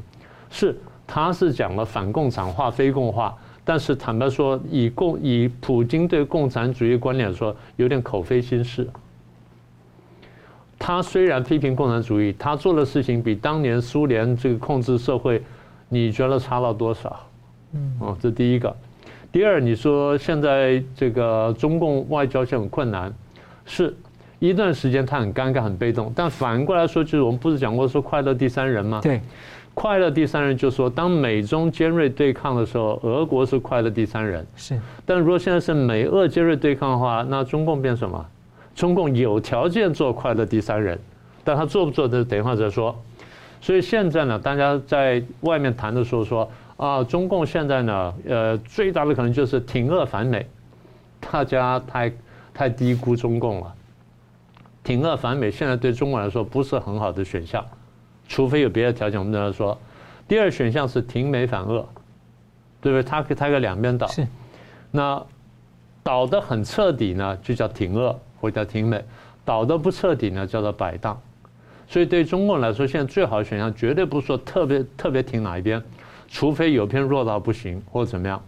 [0.51, 0.75] 是
[1.07, 8.89] 他是讲了反共产化、非共化，但是坦白说，以共以普京对共产主义观点说，有点口非心事。
[10.79, 15.43] 他虽然批评共产主义，他做的事情比当年苏联这个控制社会，
[15.91, 17.21] 你觉得差了多少？
[17.73, 18.75] 嗯，哦，这第一个。
[19.31, 23.13] 第二，你说现在这个中共外交就很困难，
[23.67, 23.95] 是
[24.39, 26.11] 一段时间他很尴尬、很被动。
[26.17, 29.01] 但反过来说，就是我们不是讲过说快乐第三人吗？
[29.03, 29.21] 对，
[29.81, 34.47] 快乐第三人就是说，当美中尖锐对抗的时候，俄国是快乐第三人。
[34.55, 38.23] 是，但如果现在是美俄尖锐对抗的话，那中共变什么？
[38.75, 40.99] 中共有条件做快乐第三人，
[41.43, 42.95] 但他做不做的，等一会儿再说。
[43.63, 46.47] 所以现在呢，大家在外面谈的时候说。
[46.77, 50.47] 啊，中共现在呢，呃，最大的可能就是挺俄反美，
[51.21, 52.13] 大家太
[52.53, 53.75] 太低估中共了。
[54.83, 57.63] 挺俄反美现在对中国来说不是很好的选项，
[58.31, 59.19] 除非有别的条件。
[59.19, 59.77] 我们在说，
[60.29, 61.85] 第二选项是挺美反俄，
[62.81, 63.03] 对不对？
[63.03, 64.07] 他可以他可以两边倒。
[64.07, 64.25] 是。
[64.93, 65.21] 那
[66.05, 69.01] 倒得很彻底呢，就叫挺俄或者叫挺美；
[69.45, 71.21] 倒得不彻底呢，叫做摆荡。
[71.89, 75.83] 所以对中共来说，现在最好的选项绝对不是说特别特别挺哪一边。
[76.29, 78.41] 除非有片弱到不行或者怎么样，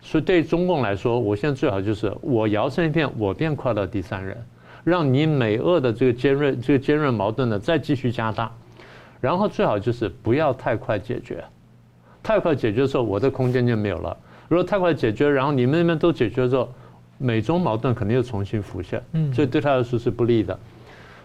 [0.00, 4.36] 所以对中共来说，我现在最好就是我摇身一变，我变快乐第三人，
[4.82, 8.50] 让你美俄的这个尖锐、这个尖锐矛盾呢再继续加大，
[9.22, 11.42] 然后最好就是不要太快解决，
[12.22, 14.14] 太快解决的时候，我的空间就没有了。
[14.48, 16.68] 如果太快解决，然后你们那边都解决之后，
[17.16, 20.58] 美中矛盾肯定又重新浮现，嗯，所以对他来说是不利的。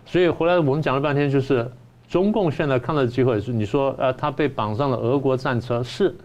[0.06, 1.70] 所以回来我们讲了半天就是。
[2.10, 6.16] 中共现在看到的机会是，你说，呃，他被绑上了俄国战车，是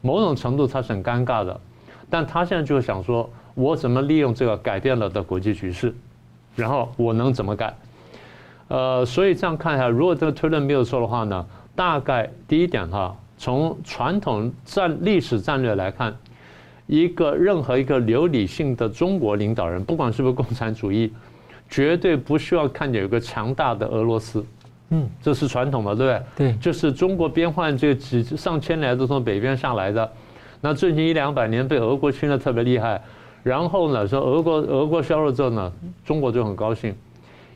[0.00, 1.60] 某种程度他是很尴尬的，
[2.08, 5.92] 但他现在就想说，我怎么利用这个改变了的国际局势，
[6.54, 7.76] 然后我能怎么改？
[8.68, 11.44] 呃，所以这样看一下，如果这个推论没有错的话呢，
[11.74, 16.14] 大概第一点哈，从传统战历史战略来看，
[16.86, 21.12] 一个任何一个有理性的中国领导人，不管是不是共产主义，
[21.68, 24.44] 绝对不需要看见有个强大的俄罗斯。
[24.90, 26.52] 嗯，这是传统的，对不对？
[26.52, 30.10] 对，就是中国边患这几上千年都从北边上来的，
[30.60, 33.02] 那最近一两百年被俄国侵的特别厉害，
[33.42, 35.72] 然后呢，说俄国俄国削弱之后呢，
[36.04, 36.94] 中国就很高兴。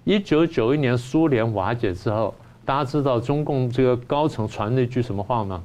[0.07, 2.33] 一九九一年苏联瓦解之后，
[2.65, 5.61] 大家知道中共这个高层传了一句什么话吗？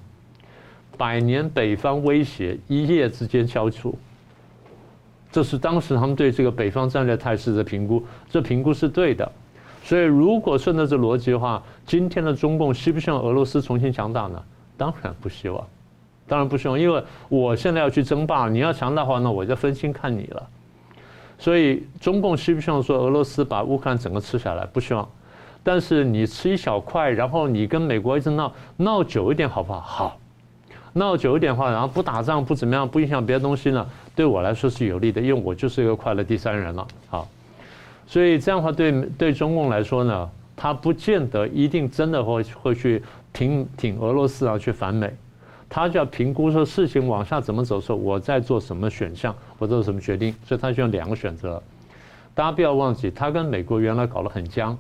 [0.97, 3.95] 百年北方威胁一夜之间消除，
[5.31, 9.31] 这是当时他们对这个北方战略态势的评估，这评估是对的。
[9.83, 14.43] 所以，如果顺着这逻辑的话，今天的中共希不希望俄罗斯重新强大呢？
[14.75, 15.63] 当然不希望，
[16.27, 20.49] 当然不希望，因为我现在要去争霸，你要强大的话，那我就分心看你了。
[21.41, 24.63] 所以，中共希不希望说俄罗斯把乌克兰整个吃下来？
[24.67, 25.09] 不希望。
[25.63, 29.79] 但是你吃一小块，然后你跟美国一直闹闹久一点，好不好？
[29.81, 30.17] 好，
[30.93, 33.83] 闹久一点的话，然后不打仗，不怎么样，不影响别的东西呢，
[34.15, 36.87] 对我来说是有利的，因为我就是一个快乐第三人了。
[37.09, 37.27] 好。
[38.05, 43.01] 所以这样的话，对对中共来说呢，他不见得一定真的会会去
[43.33, 45.11] 挺挺俄罗斯啊，去反美，
[45.73, 51.63] 他就要评估说事情往下怎么走的时候，我在做什么选项，我做什么决定，所以他就有两个选择。
[52.35, 54.77] 大家不要忘记，他跟美国原来搞得很僵，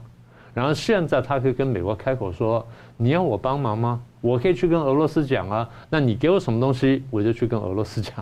[0.53, 4.01] 然后现在他可以跟美国开口说，你要我帮忙吗？
[4.19, 8.13] 我可以去跟俄罗斯讲啊，那你给我什么东西，我就去跟俄罗斯讲。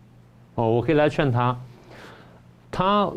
[0.56, 1.56] 哦，我可以来劝他，
[2.70, 3.12] 他。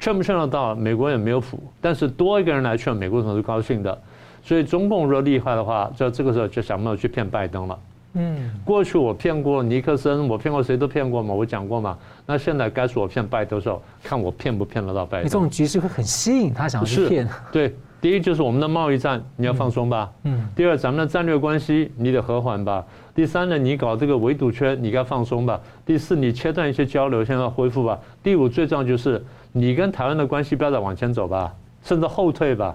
[0.00, 1.62] 劝不劝得到，美国也没有谱。
[1.80, 4.02] 但是多一个人来劝，美国总是高兴的。
[4.42, 7.78] 所以中共若厉害的话，就这个时候就想办法去骗拜登了。
[8.14, 11.96] 嗯，过去我骗过尼克森，我骗过谁都骗过嘛，我讲过嘛。
[12.26, 15.24] 那现在该是我骗拜登的时候，看我骗不骗得到拜登。
[15.24, 17.28] 你这种局势会很吸引他想要去骗。
[17.50, 20.10] 对，第一就是我们的贸易战你要放松吧。
[20.24, 20.48] 嗯。
[20.54, 22.84] 第二，咱们的战略关系你得和缓吧。
[23.14, 25.60] 第三呢，你搞这个围堵圈你该放松吧。
[25.84, 27.98] 第四，你切断一些交流，现在恢复吧。
[28.22, 29.22] 第五，最重要就是。
[29.54, 31.52] 你跟台湾的关系不要再往前走吧，
[31.84, 32.74] 甚至后退吧。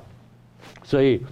[0.83, 1.25] 所以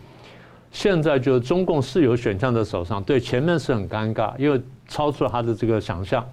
[0.76, 6.24] 现在就中共是有选项在手上，对前面是很尴尬，因为超出了他的这个想象。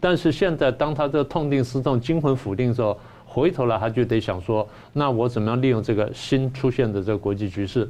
[0.00, 7.86] 但是现在当他这个痛定思痛、惊魂甫定的时候，回头来他就得想说：那我怎么样利用这个新出现的这个国际局势？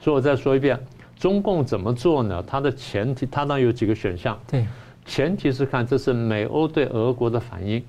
[0.00, 0.76] 所以我再说一遍，
[1.16, 2.42] 中共怎么做呢？
[2.44, 4.36] 它的前提，它当然有几个选项。
[4.48, 4.66] 对，
[5.06, 7.80] 前提是看这是美欧对俄国的反应。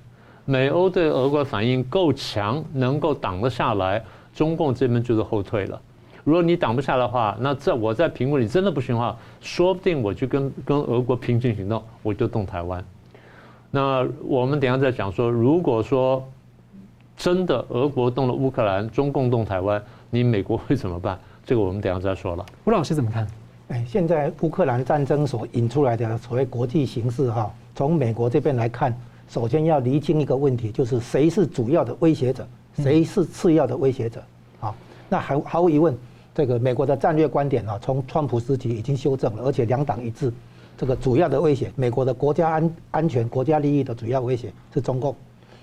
[0.44, 4.00] 美欧对俄国反应够强，能够挡得下来，
[4.32, 5.80] 中共这边就是后退了。
[6.24, 12.84] 如果你挡不下的话，那在我在评估你真的不行的话，说不定我就跟跟俄国平行行动，我就动台湾。
[13.70, 16.22] 那我们等下再讲说，如果说
[17.16, 21.18] 真的俄国动了乌克兰，中共动台湾，你美国会怎么办？
[21.44, 22.46] 这个我们等下再说了。
[22.64, 23.26] 吴老师怎么看？
[23.68, 28.94] 哎，现在乌克兰战争所引出来的所谓国际形势哈，从美国这边来看，
[29.28, 34.22] 首先要厘清一个问题，就是谁是主要的威胁者，谁是次要的威胁者。
[34.60, 34.74] 好，
[35.08, 35.96] 那毫毫无疑问，
[36.34, 40.32] 这个美国的战略观点啊，从川普时期已经修正了，而且两党一致，
[40.76, 45.14] 这个主要的威胁，美国的国家安安全、国家利益的主要威胁是中共，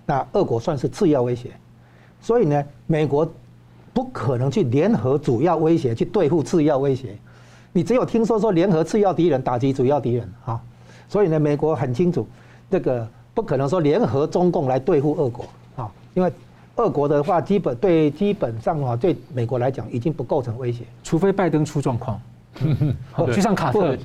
[0.06, 1.52] 那俄国算是次要威胁，
[2.22, 3.30] 所以呢，美国。
[3.92, 7.18] 不可能去联合主要威胁去对付次要威胁，
[7.74, 10.62] 你只有听说说联合次要敌人打击主要敌人啊，
[11.10, 12.26] 所以呢，美国很清楚，
[12.70, 15.44] 这个不可能说联合中共来对付俄国
[15.76, 16.32] 啊，因为
[16.80, 22.20] 俄国的话基本对基本上啊对美国来讲已经不构成威胁，除非拜登出状况，
[23.28, 23.98] 就像卡特，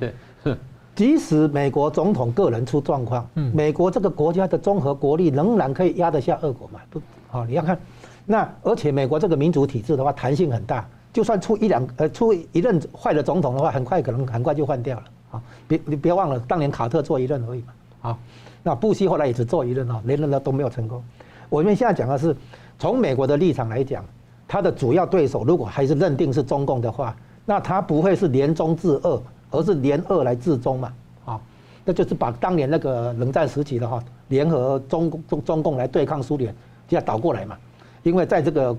[0.93, 6.81] 即使美国总统个人出状况，嗯美国这个国家的综合国力仍然可以压得下俄国嘛？
[6.89, 7.79] 不，好，你要看。
[8.25, 15.41] 那而且美国这个民主体制的话，弹性很大，就算出一两呃出一任坏的总统的话，很快可能很快就换掉了啊！
[15.67, 18.17] 别你别忘了，当年卡特做一任而已嘛啊！
[18.63, 21.01] 那布希后来也只做一任啊，连任的都没有成功。
[21.49, 22.35] 我们现在讲的是
[22.77, 24.03] 从美国的立场来讲，
[24.47, 30.93] 他的主要对手如果还是认定是中共的话，那他不会是联中制俄，而是联俄来制中嘛
[31.25, 31.41] 啊！
[31.83, 36.53] 那就是把当年那个冷战时期的话，联合中中中共来对抗苏联，
[36.87, 37.55] 就要倒过来嘛。
[38.03, 38.75] 因为在这个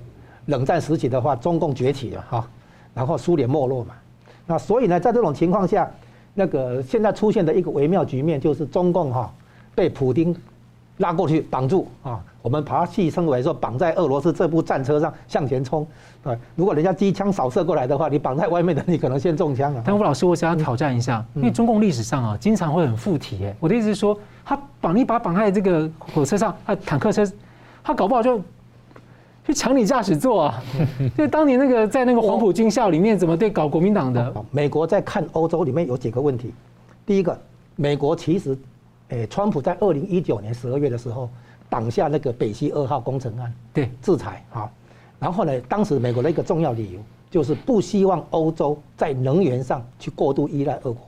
[0.46, 2.48] 冷战时期的话，中共崛起了哈，
[2.94, 3.94] 然后苏联没落嘛，
[4.46, 5.90] 那所以呢，在这种情况下，
[6.35, 9.32] 那个现在出现的一个微妙局面就是中共哈
[9.74, 10.37] 被普丁
[10.98, 15.85] 拉过去绑住啊，我们把它戏称为说绑在俄罗斯这部战车上向前冲，
[16.22, 19.82] 对，如果人家机枪扫射过来的话，你绑在外面的你可能先中枪了。
[19.85, 27.26] 但吴老师，我想要挑战一下，因为中共历史上啊经常会很附体哎，我的意思是说，他绑你把绑在这个火车上啊坦克车，
[27.82, 28.40] 他搞不好就。
[29.44, 30.61] 去抢你驾驶座啊！
[31.16, 34.35] 就当年那个在那个黄埔军校里面怎么对搞国民党的？
[34.50, 36.52] 美国在看欧洲里面有几个问题。
[37.06, 37.38] 第一个，
[37.76, 38.59] 美国其实，
[39.11, 41.30] 诶，川普在二零一九年十二月的时候
[41.68, 44.70] 挡下那个北溪二号工程案，对，制裁啊。
[45.18, 47.00] 然后呢，当时美国的一个重要理由
[47.31, 50.98] 就是不希望欧洲在能源上去过度依赖俄国。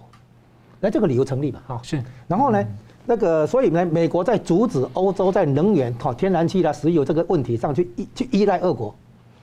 [0.80, 1.62] 那这个理由成立吧？
[1.66, 2.02] 哈，是。
[2.26, 2.64] 然后呢？
[3.10, 8.94] 那个，所以呢，美国在阻止欧洲在能源、哈天然气啦、石油这个问题上去依去依赖俄国。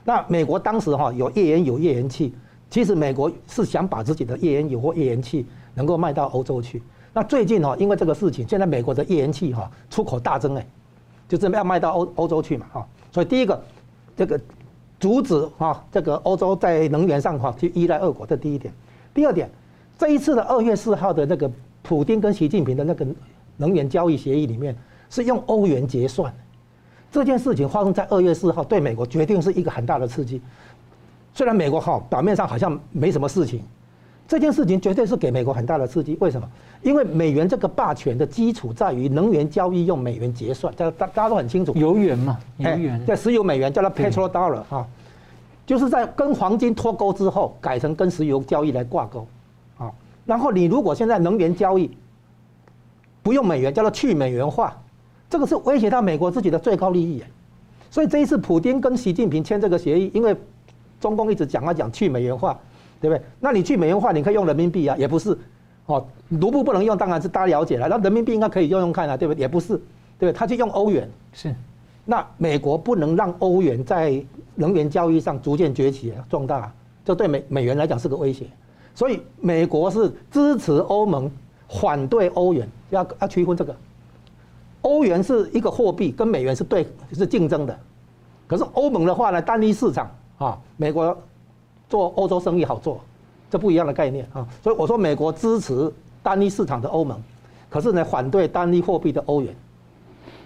[0.03, 2.31] 那美国当时哈有页岩油、页岩气，
[2.69, 6.83] 其实美国是想把自己的页岩油或页岩气能够卖到欧洲去。
[7.11, 10.67] 那最近哈，因为这个事情，现在美国的页岩气哈出口大增哎，
[11.27, 12.87] 就这么要卖到欧欧洲去嘛哈。
[13.11, 13.63] 所以第一个，
[14.15, 14.39] 这个
[14.99, 18.73] 阻止哈这个欧洲在能源上哈去依赖俄国，这第一点。
[19.13, 19.49] 第二点，
[19.97, 21.49] 这一次的二月四号的那个
[21.81, 23.05] 普丁跟习近平的那个。
[23.57, 24.75] 能源交易协议里面
[25.09, 26.29] 是用欧元结算，
[27.09, 30.41] 这件事情发生在二月四号，对美国决定是一个很大的刺激。
[31.33, 33.63] 虽然美国哈表面上好像没什么事情，
[34.27, 36.17] 这件事情绝对是给美国很大的刺激。
[36.19, 36.49] 为什么？
[36.81, 44.85] 因为美元这个霸权的基础在于能源交易用美元结算，大大家都很清楚，油元嘛，油元在石油美元叫它 petrol dollar 啊，
[45.65, 49.27] 就是在跟黄金脱钩之后，改成跟石油交易来挂钩
[49.77, 49.91] 啊。
[50.25, 51.89] 然后你如果现在能源交易，
[53.21, 54.75] 不用美元，叫做去美元化，
[55.29, 57.23] 这个是威胁到美国自己的最高利益。
[57.89, 60.35] 所以这一次，普京跟习近平签这个协议，因为
[60.99, 62.59] 中共一直讲啊讲去美元化，
[62.99, 63.21] 对不对？
[63.39, 65.37] 那你去美元化，你可以用人民币啊，也不是。
[65.85, 67.87] 哦，卢布不能用，当然是大家了解了。
[67.87, 69.41] 那人民币应该可以用用看啊，对不对？
[69.41, 69.75] 也不是，
[70.17, 70.33] 对不对？
[70.33, 71.09] 他去用欧元。
[71.33, 71.53] 是。
[72.05, 74.23] 那美国不能让欧元在
[74.55, 76.71] 能源交易上逐渐崛起壮大，
[77.03, 78.45] 这对美美元来讲是个威胁。
[78.93, 81.31] 所以美国是支持欧盟。
[81.67, 83.75] 反对欧元，要要区分这个，
[84.81, 87.75] 欧元是一个货币，跟美元是对是竞争的。
[88.45, 91.17] 可是欧盟的话呢，单一市场啊，美国
[91.89, 92.99] 做欧洲生意好做，
[93.49, 94.47] 这不一样的概念啊。
[94.63, 97.21] 所以我说美国支持单一市场的欧盟，
[97.69, 99.55] 可是呢反对单一货币的欧元，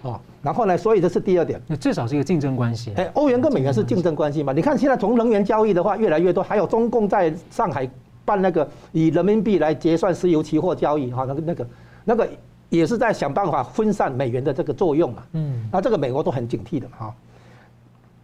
[0.02, 1.60] 啊，然后呢，所以这是第二点。
[1.66, 2.92] 那至少是一个竞争关系。
[2.96, 4.52] 哎，欧元跟美元是竞争关系嘛？
[4.52, 7.88] 你看现在从能源交易的话越来越多，还有中共在上海。
[8.22, 11.66] 办那个以人民币来结算石油期货交易哈，那个那个
[12.04, 12.28] 那个
[12.68, 15.22] 也是在想办法分散美元的这个作用嘛。
[15.32, 17.12] 嗯，那这个美国都很警惕的哈。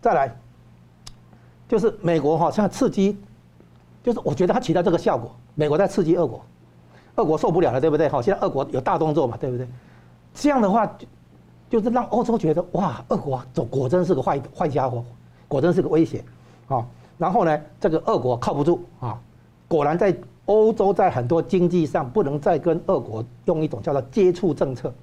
[0.00, 0.36] 再来，
[1.68, 3.16] 就是美国哈，现在刺激，
[4.02, 6.40] 就是我觉得它起到这个效果，美国在刺激俄国，
[7.16, 8.08] 俄国受不了了，对不对？
[8.08, 9.66] 好，现在俄国有大动作嘛，对不对？
[10.34, 10.88] 这样的话，
[11.68, 15.04] 就是让欧洲觉得哇，俄国走果真是个坏坏家伙，
[15.48, 16.24] 果真是个威胁
[16.68, 16.86] 啊。
[17.18, 19.18] 然后呢，这个俄国靠不住啊。
[19.66, 24.94] 果然，在欧洲，在很多经济上不能再跟俄国用一种叫做接触政策，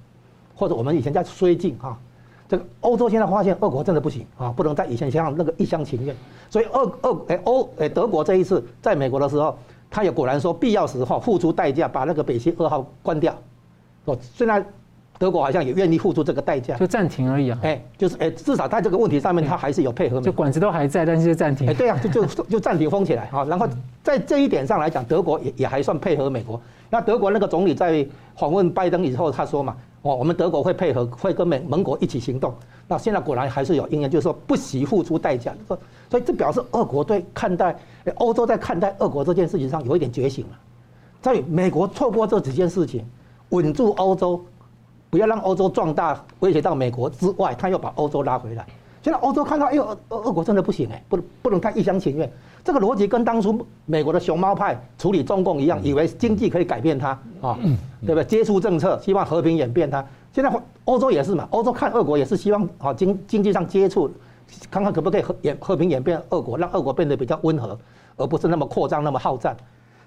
[0.54, 1.98] 或者我们以前叫绥靖哈，
[2.46, 6.14] 这个欧洲现在发现俄国真的不行啊，不能再以前像那个一厢情愿，
[6.50, 9.56] 所以俄俄哎欧哎德国这一次在美国的时候，
[9.90, 13.34] 他也果然说必要时候付出代价把那个北溪二号关掉，
[14.04, 14.64] 哦，虽然
[15.18, 23.66] 德国好像也愿意付出这个代价，就暂停而已啊，哎，就是哎至少在这个问题上面他还是有配合，就管子都还在，但是暂停，哎对啊，就就就暂停封起来啊，然后
[24.02, 29.74] 在这一点上来讲，德国也也还算配合美国，那德国那个总理在访问拜登以后他说嘛。
[30.04, 32.54] 哦，我们德国会配合，会跟美盟国一起行动。
[32.86, 35.54] 那现在果然还是有应验，就是说不惜付出代价。
[35.66, 35.78] 说，
[36.10, 37.74] 所以这表示俄国对看待
[38.16, 40.58] 欧洲在看待俄国这件事情上有一点觉醒了。
[41.22, 43.02] 在美国错过这几件事情，
[43.48, 44.44] 稳住欧洲，
[45.08, 48.66] 不要让欧洲壮大威胁到美国之外，他又把欧洲拉回来。
[49.04, 52.32] 现在欧洲看到，哎呦，俄俄国真的不行哎，不能不能太一厢情愿。
[52.64, 57.10] 这个逻辑跟当初美国的熊猫派处理中共一样，以为经济可以改变它
[57.42, 57.58] 啊，
[58.00, 58.24] 对不对？
[58.24, 60.02] 接触政策，希望和平演变它。
[60.32, 60.50] 现在
[60.86, 64.10] 欧洲也是嘛，欧洲看俄国也是希望啊经经济上接触，
[64.70, 67.78] 看看可不可以和演和平演变俄国，让俄国变得比较温和，
[68.16, 69.54] 而不是那么扩张那么好战。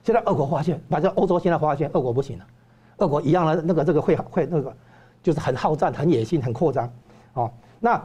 [0.03, 2.45] 现在俄国发现，反正欧洲现在发现俄国不行了，
[2.97, 4.75] 俄国一样的那个这个会会那个
[5.21, 6.91] 就是很好战、很野心、很扩张，
[7.35, 8.01] 哦，那。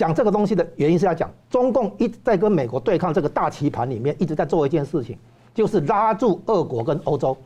[0.00, 5.18] 讲这个东西的原因是要讲，中共一直在跟美国对抗这个大棋盘里面，一直在做一件事情，
[5.52, 7.36] 就是拉住俄国跟欧洲，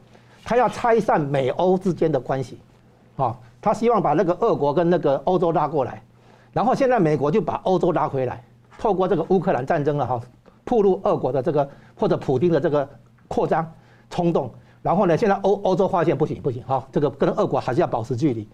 [0.44, 2.60] 他要拆散美欧之间的关系，
[3.16, 6.00] 啊，他希望把那个俄国跟那个欧洲拉过来，
[6.52, 8.44] 然后现在美国就把欧洲拉回来，
[8.78, 10.20] 透过这个乌克兰战争了哈，
[10.64, 12.88] 暴露俄国的这个或者普京的这个
[13.26, 13.68] 扩张
[14.10, 14.48] 冲动，
[14.80, 18.48] 然后呢，现在欧欧洲发现不行不行哈，这个跟俄国还是要保持距离。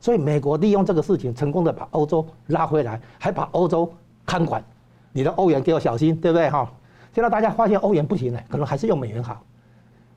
[0.00, 3.92] 所以美国利用这个事情，成功的把欧洲拉回来，还把欧洲
[4.24, 4.62] 看管。
[5.12, 6.70] 你的欧元给我小心，对不对哈？
[7.14, 9.42] 现在大家发现欧元不行了，可能还是用美元好。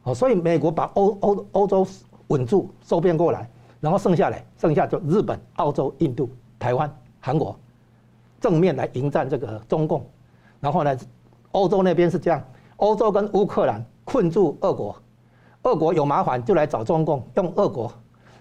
[0.03, 1.87] 哦，所以美国把欧欧欧洲
[2.27, 3.49] 稳住，收编过来，
[3.79, 7.57] 然后剩下来，剩下就日本、澳洲、印度、台湾、韩国
[8.41, 10.05] 正面来迎战这个中共。
[10.59, 10.97] 然后呢，
[11.53, 12.43] 欧洲那边是这样，
[12.75, 14.95] 欧洲跟乌克兰困住俄国，
[15.63, 17.89] 俄国有麻烦就来找中共，用俄国。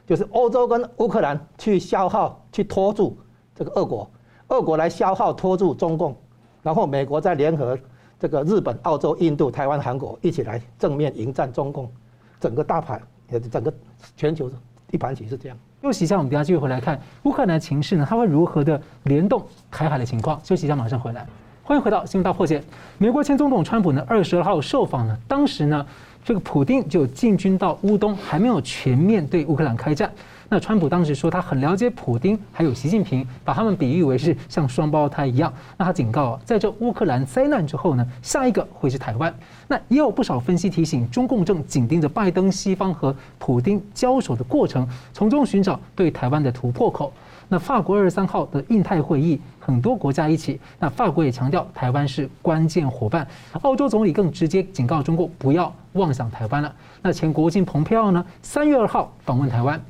[0.09, 3.14] 就是欧洲跟乌克兰去消耗、去拖住
[3.54, 4.11] 这个俄国，
[4.48, 6.16] 俄国来消耗、拖住中共，
[6.62, 7.78] 然后美国再联合
[8.18, 11.92] 这个日本、澳洲、印度、台湾、韩国一起来正面迎战中共，
[12.40, 12.98] 整个大盘
[13.30, 13.70] 也整个
[14.16, 14.50] 全球
[14.90, 15.59] 一盘棋是这样。
[15.82, 20.40] 休息一下，我们等下继续回来看乌克兰情势呢，它会如何的联动台海的情况？
[20.42, 21.26] 休息一下，马上回来。
[21.62, 22.64] 欢迎回到新闻大破解。
[22.96, 25.86] 美国前总统川普呢，二十二号受访呢，当时呢。
[26.28, 30.12] 这个普丁就进军到乌东，还没有全面对乌克兰开战。
[30.50, 35.50] 那川普当时说他很了解普丁，还有习近平，把他们比喻为是像双胞胎一样。
[35.78, 39.34] 那他警告，在这乌克兰灾难之后呢，下一个会是台湾。
[39.66, 47.10] 那也有不少分析提醒，中共正紧盯着拜登西方和普丁交手的过程，从中寻找对台湾的突破口。
[47.49, 53.26] 那法国二十三号的印太会议，很多国家一起，那法国也强调台湾是关键伙伴。
[53.62, 56.74] 澳洲总理更直接警告中国不要妄想台湾了。
[57.01, 59.80] 那前国务卿蓬佩奥呢，三月二号访问台湾，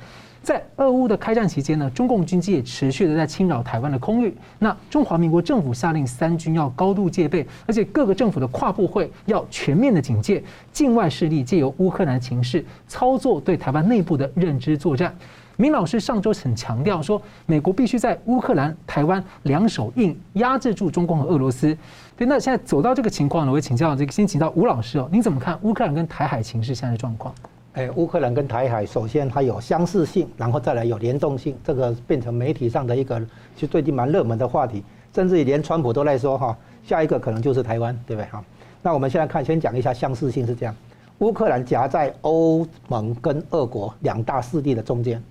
[0.41, 4.33] 在俄乌的开战期间呢，中共军机也持续的在侵扰台湾的空域。
[4.57, 10.41] 那中华民国政府下令三军要高度戒备，而且各个政府的跨部会要全面的警戒
[10.71, 15.13] 境外势力借由乌克兰情势操作对台湾内部的认知作战。
[15.61, 21.77] 明老师上周很强调说，美国必须在乌克兰、台湾两手硬压制住中共和俄罗斯。
[22.15, 27.35] 对，那现在走到这个情况呢，我请教这个，先请教吴老师哦，您怎么看乌克兰跟台海情势现在的状况？
[27.73, 33.21] 哎，乌克兰跟台海首先它有相似性，然后再来有联动性，这个变成媒体上的一个
[33.57, 34.81] 就最近蛮热门的话题，
[35.13, 38.41] 甚至于连川普都在说哈，下一个可能就是台湾，对不对哈？
[38.81, 40.73] 那我们现在看，先讲一下相似性是这样，
[41.17, 45.21] 乌克兰夹在欧盟跟俄国两大势力的中间。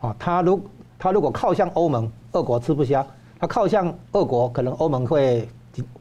[0.00, 0.60] 啊，他如
[0.98, 3.02] 他如果靠向欧盟，俄国吃不消；
[3.38, 5.48] 他靠向俄国，可能欧盟会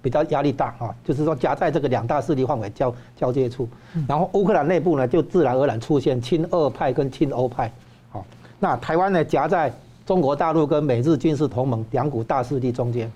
[0.01, 0.93] 比较压力大啊。
[1.03, 3.67] 就是说夹在这个两大势力范围交交界处，
[4.07, 7.71] 然后乌克兰内部呢，就自然而然出现亲俄派跟亲欧派。
[8.09, 8.25] 好，
[8.59, 9.73] 那台湾呢，夹在
[10.05, 13.11] 中国大陆跟美日军事同盟两股大势力中间，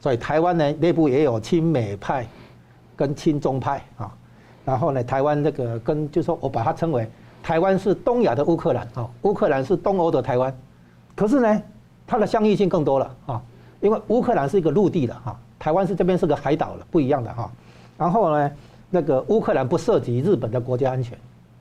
[0.00, 2.26] 所以台湾呢内部也有亲美派
[2.94, 4.12] 跟亲中派啊。
[4.64, 7.08] 然后呢，台湾这个跟就是说我把它称为。
[7.42, 10.54] 台湾是东亚的乌克兰啊，乌克兰是东欧的台湾，
[11.14, 11.62] 可是呢，
[12.06, 13.42] 它的相异性更多了啊，
[13.80, 17.50] 因为乌克兰是一个陆地的哈，台湾是这边是个海岛了，不一样的哈。
[17.96, 18.50] 然后呢，
[18.90, 21.18] 那个乌克兰不涉及日本的国家安全，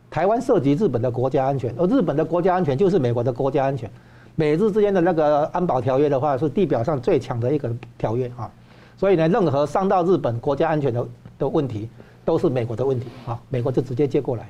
[0.09, 3.89] 台湾涉及日本的国家安全，而日本的国家安全就是美国的国家安全。
[4.35, 8.49] 美日之间的那个安保条约的话，是地表上最强的一个条约啊，
[8.95, 11.05] 所以呢，任何伤到日本国家安全的
[11.39, 11.89] 的问题，
[12.23, 14.47] 都是美国的问题啊，美国就直接接过来。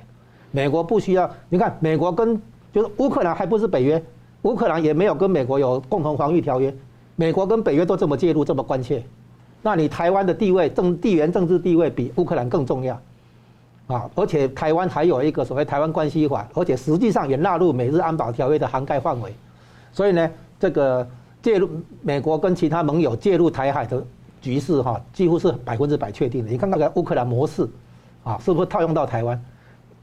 [0.51, 2.41] 美国不需要，你看，美国跟
[2.73, 4.03] 就是乌克兰还不是北约，
[4.41, 6.73] 乌克兰也没有跟美国有共同防御条约，
[7.15, 9.03] 美国跟北约都这么介入，这么关切，
[9.61, 12.99] 那你台湾的地位政地缘政治地位比乌克兰更重要，
[13.87, 19.33] 啊，而且台湾还有一个所谓台湾关系法，而且实际上也纳入美日安保条约的涵盖范围，
[19.91, 21.07] 所以呢，这个
[21.41, 21.69] 介入
[22.01, 24.03] 美国跟其他盟友介入台海的
[24.41, 26.51] 局势哈，几乎是百分之百确定的。
[26.51, 27.67] 你看那个乌克兰模式，
[28.23, 29.39] 啊，是不是套用到台湾？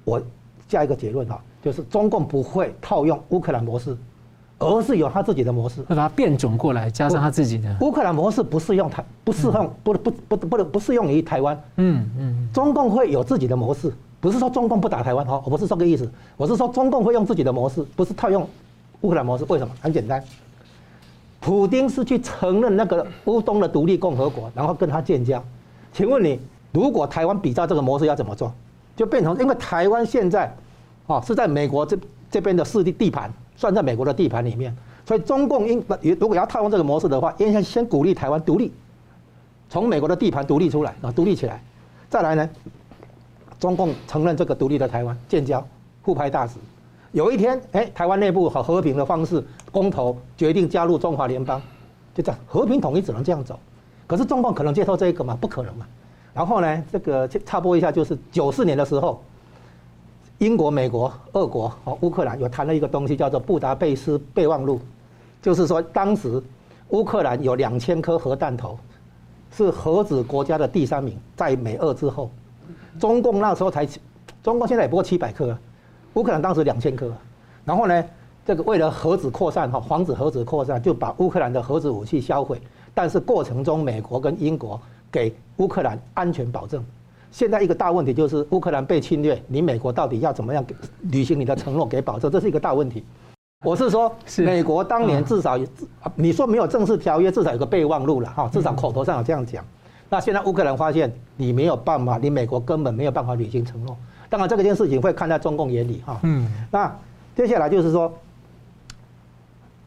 [0.04, 0.22] 我
[0.68, 3.96] 下一个结论哈，就是中共不会套用乌克兰模式。
[4.58, 7.76] 而是有他自己的模式，会把它变种过来，加上他自己的。
[7.82, 11.62] 乌克兰模式不适用台，不适用，不不不不不适用于台湾。
[11.76, 12.48] 嗯嗯。
[12.54, 18.48] 中共会有自己的模式，不是说中共不打台湾哈，我不是这个意思，我是说中共会用自己的模式，不是套用
[19.02, 19.44] 乌克兰模式。
[19.46, 19.74] 为什么？
[19.78, 20.24] 很简单，
[21.38, 25.44] 普京是去承认那个乌东的独立共和国，然后跟他建交。
[25.92, 26.40] 请问你，
[26.72, 28.50] 如果台湾比照这个模式要怎么做？
[28.96, 30.52] 就变成因为台湾现在，
[31.06, 31.96] 啊是在美国这
[32.30, 33.30] 这边的势力地盘。
[33.58, 34.76] 算在美国的地盘里面，
[35.06, 35.82] 所以中共应
[36.20, 38.70] 如果要套用这个模式的话，应该先鼓励台湾独立，
[39.70, 41.62] 从美国的地盘独立出来啊，独立起来，
[42.10, 42.50] 再来呢，
[43.58, 45.66] 中共承认这个独立的台湾，建交，
[46.02, 46.56] 互派大使，
[47.12, 49.42] 有一天，哎，台湾内部和和平的方式
[49.72, 51.58] 公投决定加入中华联邦，
[52.14, 53.58] 就这样和平统一只能这样走，
[54.06, 55.34] 可是中共可能接受这个吗？
[55.40, 55.86] 不可能嘛。
[56.36, 59.20] 然后呢，这个插播一下，就是九四年的时候。
[60.38, 64.76] 英国、美国、俄国和乌克兰有谈了一个东西，叫做《布达佩斯备忘录》，
[65.40, 66.42] 就是说当时
[66.90, 68.78] 乌克兰有两千颗核弹头，
[69.50, 72.30] 是核子国家的第三名，在美俄之后。
[73.00, 73.88] 中共那时候才，
[74.42, 75.56] 中共现在也不过七百颗，
[76.12, 77.10] 乌克兰当时两千颗。
[77.64, 78.04] 然后呢，
[78.44, 82.60] 这个为了核子扩散哈，防止核子扩散，就把乌克兰的核子武器销毁。
[82.92, 84.78] 但是过程中，美国跟英国
[85.16, 86.84] 给乌克兰安全保证。
[87.30, 90.62] 现在一个大问题就是乌克兰被侵略，你美国到底要怎么样
[91.04, 92.30] 履行你的承诺给保证？
[92.30, 93.02] 这是一个大问题。
[93.64, 95.58] 我是说，美国当年至少，
[96.14, 99.64] 你说没有正式条约，至少有个备忘录了哈，至少口头上有这样讲。
[100.10, 103.96] 那现在乌克兰发现你没有办法，你美国根本没有办法履行承诺。
[104.28, 106.20] 当然，这个件事情会看在中共眼里哈。
[106.24, 106.46] 嗯。
[106.70, 106.94] 那
[107.34, 108.12] 接下来就是说，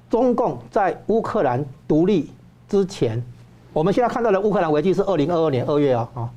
[0.09, 2.32] 中共在乌克兰独立
[2.67, 3.23] 之前，
[3.72, 6.30] 我们现在看到的乌克兰危机是二零二二年二月啊啊。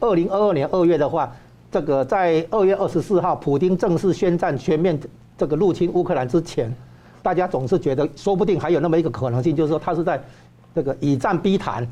[0.00, 1.32] 二零二二年二月的话，
[1.70, 4.98] 这个在二月二十四号，普京正式宣战，全面
[5.38, 6.74] 这个入侵乌克兰之前，
[7.22, 10.20] 大家总是觉得说不定还有那么一个可能性，就是说他是在
[10.74, 11.86] 这个以战逼谈，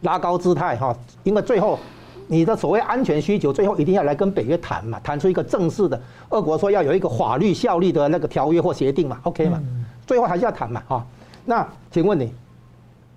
[0.00, 1.78] 拉高姿态哈，因为最后
[2.26, 9.62] 你的所谓安全需求，最后一定要来跟北约谈嘛，谈出一个正式的，俄国说要有一个法律效力的那个条约或协定嘛，OK 嘛，
[10.04, 11.06] 最后还是要谈嘛哈。
[11.44, 12.32] 那请问你，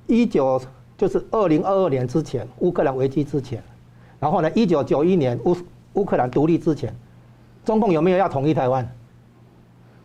[0.05, 0.61] 一九
[0.97, 3.61] 就是二零二二年之前，乌克兰危机之前。
[4.19, 4.49] 然后呢？
[4.55, 5.55] 一九九一年乌
[5.93, 6.93] 乌克兰独立之前，
[7.63, 8.87] 中共有没有要统一台湾？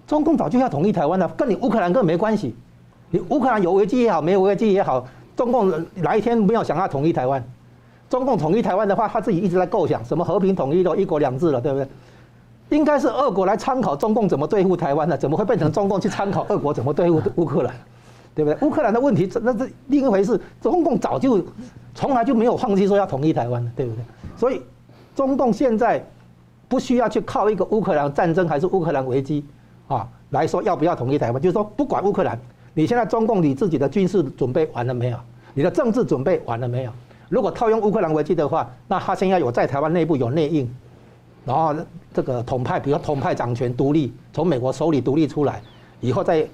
[0.06, 2.54] 中共早就要统一台湾了，跟你乌克兰根本没关系。
[3.10, 7.42] 你乌克兰有危机也好，没有危机也好，中共哪一天没有想要统一台湾？
[8.08, 11.88] 中共统一台湾的话，他自己一直在构想什么和平统一的一国两制了，对不对？
[12.76, 17.74] 应该是俄国来参考中共怎么对付台湾的，怎么会变成中共去参考俄国怎么对付乌克兰？
[18.34, 18.66] 对不对？
[18.66, 20.40] 乌克兰的问题，那是另一回事。
[20.60, 21.44] 中共早就
[21.94, 24.04] 从来就没有放弃说要统一台湾，对不对？
[24.36, 24.62] 所以，
[25.14, 26.04] 中共现在
[26.68, 29.44] 不需要去靠一个乌克兰战争还是乌克兰危机
[29.88, 32.38] 啊来说要不要统一台湾，就是说不管乌克兰，
[32.72, 35.18] 你现在中共你自己的军事准备完了没有？
[35.52, 36.92] 你的政治准备完了没有？
[37.28, 40.72] 如果套用乌克兰危机的话，那他现在有在台湾内部有内应，
[41.44, 41.74] 然后
[42.14, 45.60] 这个统派，比如统派掌权独立，从美国手里独立出来
[46.00, 46.46] 以后再。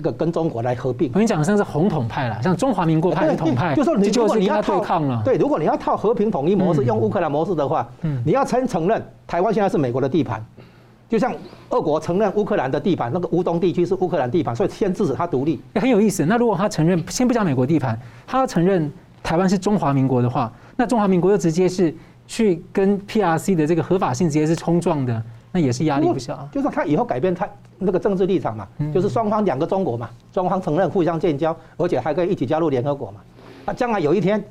[0.00, 10.42] 这个跟中国来合并，我跟你讲，像是红统派了，像中华民国派的统派，就说你就是你要对抗了，对，如果你要套和平统一模式，用乌克兰模式的话，嗯，你要承承认台湾现在是美国的地盘，
[11.06, 11.34] 就像
[11.68, 16.24] 俄国承认乌克兰的地盘，那个乌东地区是乌克兰地盘，所以先制止他独立，很有意思。
[16.24, 18.90] 那如果他承认，先不讲美国地盘，他要承认
[19.22, 21.94] 台湾是中华民国的话，那中华民国就直接是
[22.26, 25.22] 去跟 PRC 的这个合法性直接是冲撞的。
[25.52, 27.48] 那也是压力不小啊，就是他以后改变他
[27.78, 33.20] 那个政治立场嘛，就是双方两个中国嘛，双方承认互相建交，而且还可以一起加入联合国嘛。
[33.66, 34.42] 那将来有一天，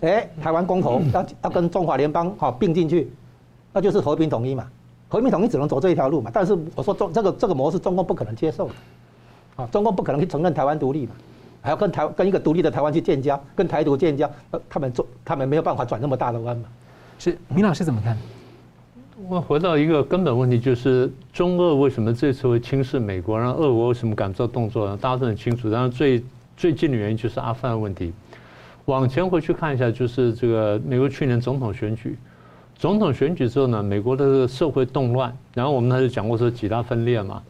[0.00, 3.12] 哎，台湾公投要要跟中华联邦哈并进去，
[3.72, 4.66] 那就是和平统一嘛。
[5.08, 6.30] 和平统一只能走这一条路嘛。
[6.32, 8.74] 但是我说中这个这个模式，中共不可能接受的，
[9.56, 11.12] 啊，中共不可能去承认台湾独立嘛，
[11.60, 16.64] 还要跟台跟一个独立的台湾去建交，跟台独建交，呃，他们做他们没有办法转那么大的弯嘛。
[17.18, 18.16] 是，明老师怎么看？
[19.24, 24.98] 我回到一个根本问题，就是中俄为什么这次会轻视美国，让俄国为什么敢做动作呢？
[25.00, 25.70] 大家都很清楚。
[25.70, 26.22] 当然，最
[26.54, 28.12] 最近的原因就是阿富汗问题。
[28.84, 32.18] 往前回去看一下，就是这个美国去年总统选举，
[32.76, 37.42] 总统选举之后呢，美国的社会动乱，然后我们还是讲过说几大分裂嘛，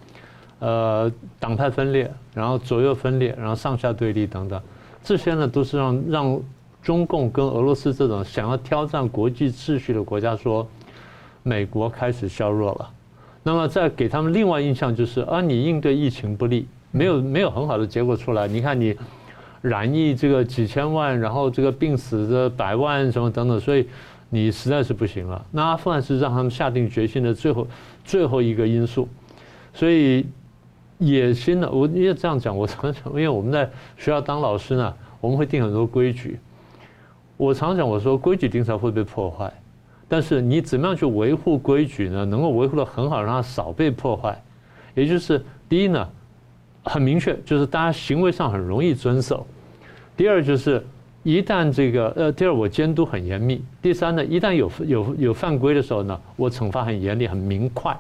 [0.61, 4.63] 呃，党派分裂，然后左右分裂，然后上下对立等等。
[5.03, 6.41] 这些呢都是让让
[6.81, 10.67] 中共跟俄罗斯这种想要挑战国际秩序的国家说，
[11.47, 12.91] 美国开始削弱了。
[13.45, 18.49] 那么再给他们另外印象就是啊，你应对疫情不利，没有没有很好的结果出来。
[18.49, 18.97] 你看你
[19.63, 23.89] 染疫这个几千万，然后这个病死的百万什么等等，所以
[24.29, 25.47] 你实在是不行了。
[25.53, 27.69] 那阿富汗是让他们下定决心的最后
[28.05, 29.09] 最后一个因素，
[29.73, 30.27] 所以。
[30.99, 31.71] 野心呢？
[31.71, 33.67] 我因为这样讲，我常常因为我们在
[33.99, 36.41] 学校当老师呢，我们会定很多规矩。
[37.37, 39.53] 我常讲，我说规矩定出来会被破坏，
[40.09, 42.25] 但是你怎么样去维护规矩呢？
[42.25, 44.41] 能够维护得很好，让它少被破坏。
[44.95, 46.09] 也就是第一呢，
[46.85, 49.47] 很明确，就是大家行为上很容易遵守。
[50.17, 50.85] 第二就是
[51.23, 53.63] 一旦这个呃，第二我监督很严密。
[53.83, 57.99] 第三呢，一旦有有有犯规的时候呢，我惩罚很严厉、很明快。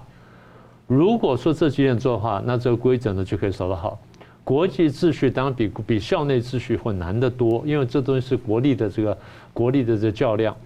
[0.87, 3.99] 如果说这几点做的话，那这个规则呢就可以守得好。
[4.45, 9.19] 国际秩序当然比比校内秩序会难得多，因为这东西是国力的这个
[9.53, 10.57] 国力的这个较量。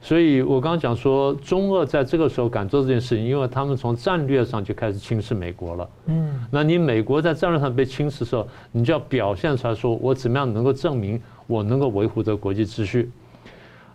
[0.00, 5.88] 所以我刚刚讲说，中俄在这个时候敢做这件事情，因为他们从战略上就开始轻视美国了。
[6.06, 13.10] 嗯，那你美国在战略上被轻视的时候，你就要表现出来说，我怎么样能够证明我能够维护这个国际秩序。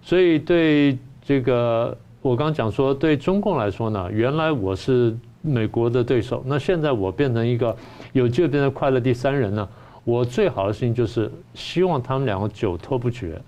[0.01, 5.15] 所以对这个我刚刚讲说，对中共来说呢，原来我是。
[5.47, 7.77] 美国的对手，那现在我变成一个
[8.13, 9.69] 有机会变成快乐第三人呢？
[10.03, 13.39] 我最好的事情就是希望他们两个久拖不决，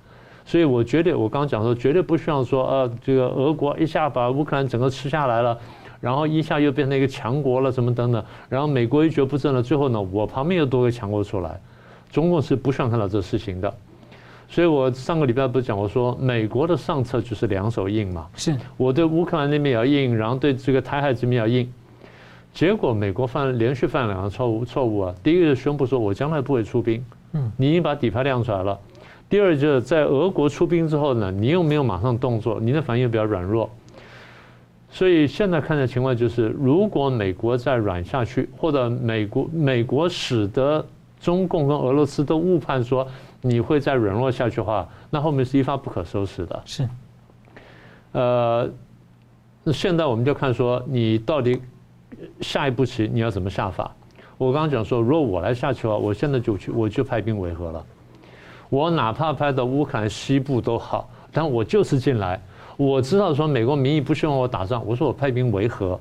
[0.47, 5.59] 所以我绝对，我刚刚讲说绝对不希望说，呃，这个俄国一下把乌克兰整个吃下来了，
[5.99, 11.59] 然后一下又变成一个强国了，什么等等，然后美国一蹶不振了，最后呢，我旁边又多个强国出来，
[12.09, 13.73] 中共是不希望看到这事情的。
[14.47, 21.69] 所以我上个礼拜不是讲我说，美国的上策就是两手硬嘛，是我对乌克兰那边也要硬，然后对这个台海这边要硬。
[22.53, 25.15] 结果美国犯连续犯两个错误错误啊！
[25.21, 28.79] 第一个是宣布说我将来不会出兵，嗯，你已经把底牌亮出来了。
[29.29, 33.69] 第二就是在俄国出兵之后呢，你又没有马上动作，你的反应比较软弱。
[34.89, 40.85] 所以现在看的情况就是，如果美国再软下去，或者美国美国使得
[41.19, 43.07] 中共跟俄罗斯都误判说
[43.41, 46.61] 你会再软弱下去的话，那后面是一发不可收拾的。
[46.65, 46.89] 是，
[48.13, 48.69] 呃，
[49.63, 51.61] 那现在我们就看说你到底。
[52.39, 53.93] 下一步棋你要怎么下法？
[54.37, 57.85] 我刚刚讲说，如果我来下棋的话，我现在就去，我就派兵维和了。
[58.69, 62.39] 我哪怕派到乌克兰西部都好，但我就是进来。
[62.75, 65.99] 我知道说美国民意不希望我打仗，我说我派兵维和，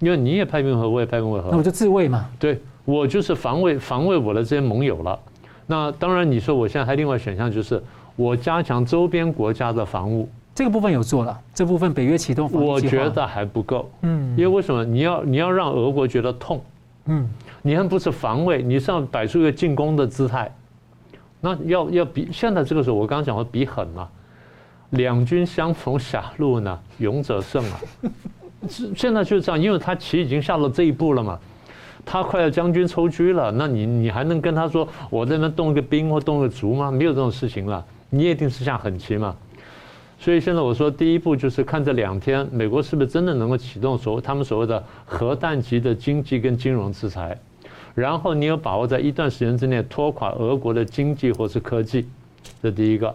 [0.00, 2.28] 因为你也派兵维和，我也派兵维和，那我就自卫嘛。
[2.38, 5.18] 对，我就是防卫防卫我的这些盟友了。
[5.66, 7.82] 那当然，你说我现在还另外选项就是
[8.16, 10.28] 我加强周边国家的防务。
[10.54, 13.88] 这个部分有做了，这部分北约启动，我觉得还不够。
[14.02, 14.84] 嗯，因为为什么？
[14.84, 16.60] 你要你要让俄国觉得痛。
[17.06, 17.28] 嗯，
[17.62, 20.52] 你还不是防卫，你是要摆出一个进攻的姿态。
[21.40, 24.08] 那要要比现在这个时候，我刚刚讲的比狠嘛。
[24.90, 27.80] 两军相逢狭路呢，勇者胜啊。
[28.96, 31.38] 现在就是这样，因为他棋已经下到这一步了嘛，
[32.04, 36.90] 他快要将军抽车了，那你你还能跟他说我在那动个兵或动个卒吗？
[36.90, 39.36] 没有这种事情了，你一定是下狠棋嘛。
[40.18, 47.38] 所以现在我说，第一步就是看这两天美国是不是真的能够启动所谓他们所谓的核弹级的经济跟金融制裁，
[47.98, 52.06] 然后你有把握在一段时间之内拖垮俄国的经济或是科技，
[52.62, 53.12] 这第一个。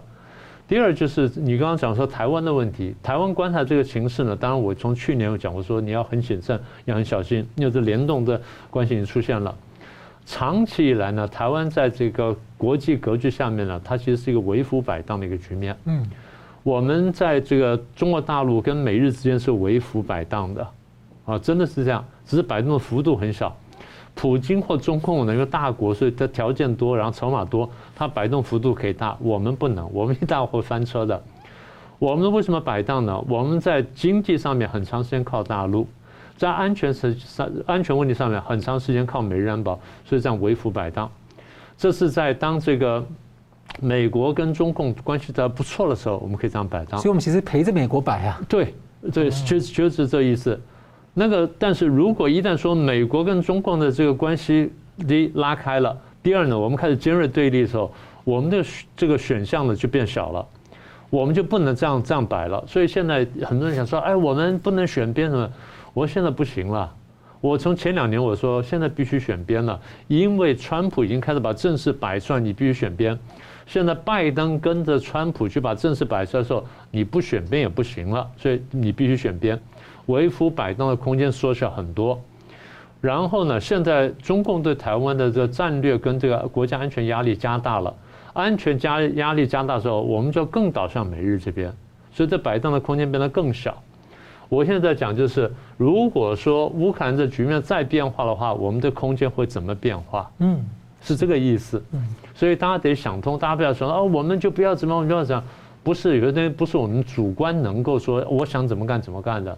[0.67, 9.55] 第二就是你刚刚讲说台湾的问题，台湾观察这个形势呢，当然我从去年有讲过说你要很谨慎，要很小心，因为这联动的关系已经出现了。
[10.25, 15.73] 长期以来呢，台湾在这个国际格局下面呢，它其实是一个为辅摆荡的一个局面。
[15.86, 16.05] 嗯。
[16.61, 20.67] 我们在这个中国大陆跟美日之间是为辅摆荡的，
[21.25, 23.55] 啊，真的是这样，只是摆动的幅度很小。
[24.16, 29.18] 普京或中共呢，因为大国，所以它条件多，然后筹码多，它摆动幅度可以大。
[29.20, 31.22] 我们不能，我们一大会翻车的。
[31.99, 33.20] 我们为什么摆荡呢？
[33.28, 35.88] 我们在经济上面很长时间靠大陆，
[36.38, 41.09] 在安全上安全问题上面很长时间靠美日安保，所以这样为辅摆荡。
[41.78, 43.05] 这是在当这个。
[43.82, 46.99] 美国跟中共关系在不错的时候，我们可以这样摆荡。
[46.99, 48.39] 所以，我们其实陪着美国摆啊。
[48.47, 48.76] 对，
[49.11, 50.61] 对，就就是这意思。
[51.14, 54.72] 那个，但是如果一旦说美国跟中共的这个关系
[55.07, 57.93] 一拉开了，第二呢，我们开始尖锐对立的时候，
[58.24, 58.66] 我们的
[58.97, 60.47] 这个选项呢就变小了，
[61.09, 62.64] 我们就不能这样这样摆了。
[62.68, 65.47] 所以现在很多人想说，哎，我们不能选边什么？
[65.93, 66.91] 我现在不行了。
[67.41, 73.20] 我从前两年我说，现在必须选边了，因为川普已经开始把阵势摆出来，你必须选边。
[73.66, 79.59] 现在拜登跟着川普去把阵势摆出来的时候，你不选边也不行了，所以你必须选边，
[80.07, 82.19] 为辅摆动的空间缩小很多。
[83.01, 87.93] 然后呢，现在中共对台湾的这个战略跟这个国家安全压力加大了，
[88.31, 91.73] 安全加压力加大之后，我们就更倒向美日这边，
[92.13, 93.77] 所以这摆荡的空间变得更小。
[94.47, 100.31] 我现在在讲就是，如果说乌克兰这局面再变化的话，我们的空间会怎么变化？
[100.39, 100.63] 嗯，
[101.01, 101.83] 是这个意思。
[101.91, 102.01] 嗯，
[102.35, 105.43] 所以大家得想通，大家不要说哦，我们就不要怎么，我们不要怎么，
[105.81, 109.57] 不是有的东西不是我们主观能够说我想怎么干怎么干的，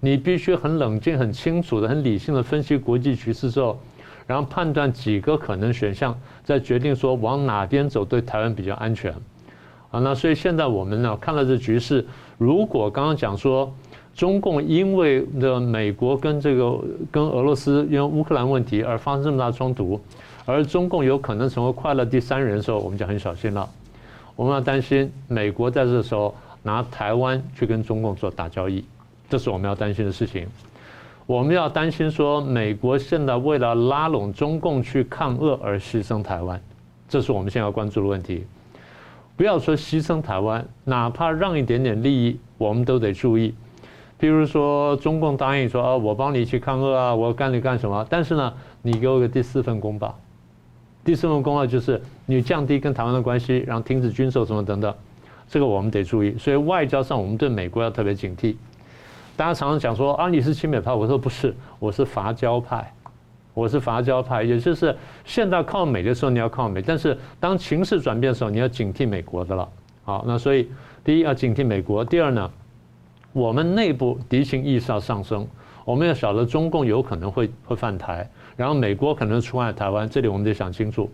[0.00, 3.78] 你必须很冷静、很清楚的、很理性的分析国际局势之后，
[4.26, 9.12] 然后判断几个可能选项，再决定说往哪边走对台湾比较安全。
[9.90, 12.06] 啊，那所以现在我们呢看了这局势，
[12.38, 13.72] 如果刚刚讲说。
[14.16, 16.80] 中共因为的美国跟这个
[17.12, 20.00] 跟俄罗斯因为乌克兰问题而发生这么大冲突，
[20.46, 23.68] 而中共有可能成为快乐第三人的时候，我们就很小心了。
[24.34, 28.82] 我们要担心美国在这时候拿台湾去跟中共做大交易，
[29.28, 30.46] 这是我们要担心的事情。
[31.26, 36.60] 我们要担心说美国现在为了拉拢中共去抗俄而牺牲台湾，
[37.08, 38.46] 这是我们现在要关注的问题。
[39.36, 43.52] 不要说牺牲台湾，哪怕让一点点利益，我们都得注意。
[44.18, 48.06] 譬如说，中共答应说啊，我帮你去抗俄啊，我干你干什么？
[48.08, 50.18] 但是呢，你给我个第四份公报，
[51.04, 54.94] 第四份公报就是你降低跟台湾的关系，然后停止军售什么等等，
[55.48, 56.38] 这个我们得注意。
[56.38, 58.54] 所以外交上，我们对美国要特别警惕。
[59.36, 62.90] 大家常常讲说啊，你是亲美派，我说不是，我是伐交派，
[63.52, 69.68] 我是伐交派，也就是现在靠美的时候你要靠美，但是当情势转变的时候，你要警惕美国的了。
[70.04, 70.70] 好，那所以
[71.04, 72.50] 第一要警惕美国，第二呢？
[73.34, 75.46] 我们内部敌情意识要上升，
[75.84, 78.26] 我们要晓得中共有可能会会犯台，
[78.56, 81.10] 然后美国可能出卖台湾，这里我们得想清楚。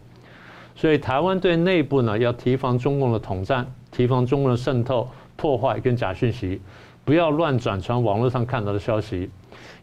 [0.77, 6.61] 所以台湾对内部呢要提防中共的统战，提防中共的渗透、破坏跟假讯息，
[7.05, 9.29] 不要乱转传网络上看到的消息，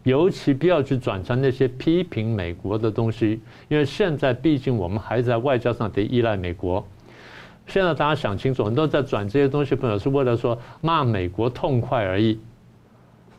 [0.04, 6.86] 尤其不要去转传那些批评美国的东西，因为现在毕竟我们还在外交上得依赖美国。
[7.68, 12.40] 现在大家想清楚，很多在转这些东西，朋友是为了说骂美国痛快而已。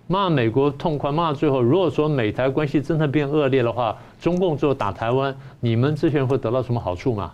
[0.07, 7.33] 骂美国痛快，骂到最后，如果说美台关系真的变恶劣的话，中共最后打台湾，你们这些人会得到什么好处吗？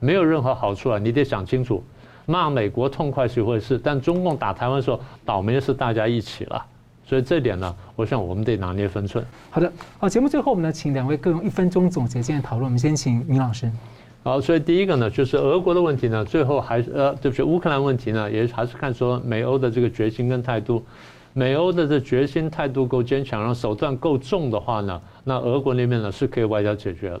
[0.00, 0.98] 没有任何好处啊！
[0.98, 1.82] 你得想清楚，
[2.26, 6.64] 骂美国痛快是一回事，但中共打台湾的时候，倒霉的是大家一起了。
[7.06, 9.22] 所以这点呢，我想我们得拿捏分寸。
[9.50, 12.64] 好的，好，节目最后我们呢，请两位各用一分钟总结今天讨论。
[12.64, 13.70] 我们先请明老师。
[14.22, 20.82] 好，所以第一个呢，就是俄国的问题呢，最后还是呃，对不起，乌克兰问题呢，也还是看说美欧的这个决心跟态度。
[21.34, 27.20] 美欧的这决心态度够坚强，然后手段够重的话呢，那俄国那边呢是可以外交解决的。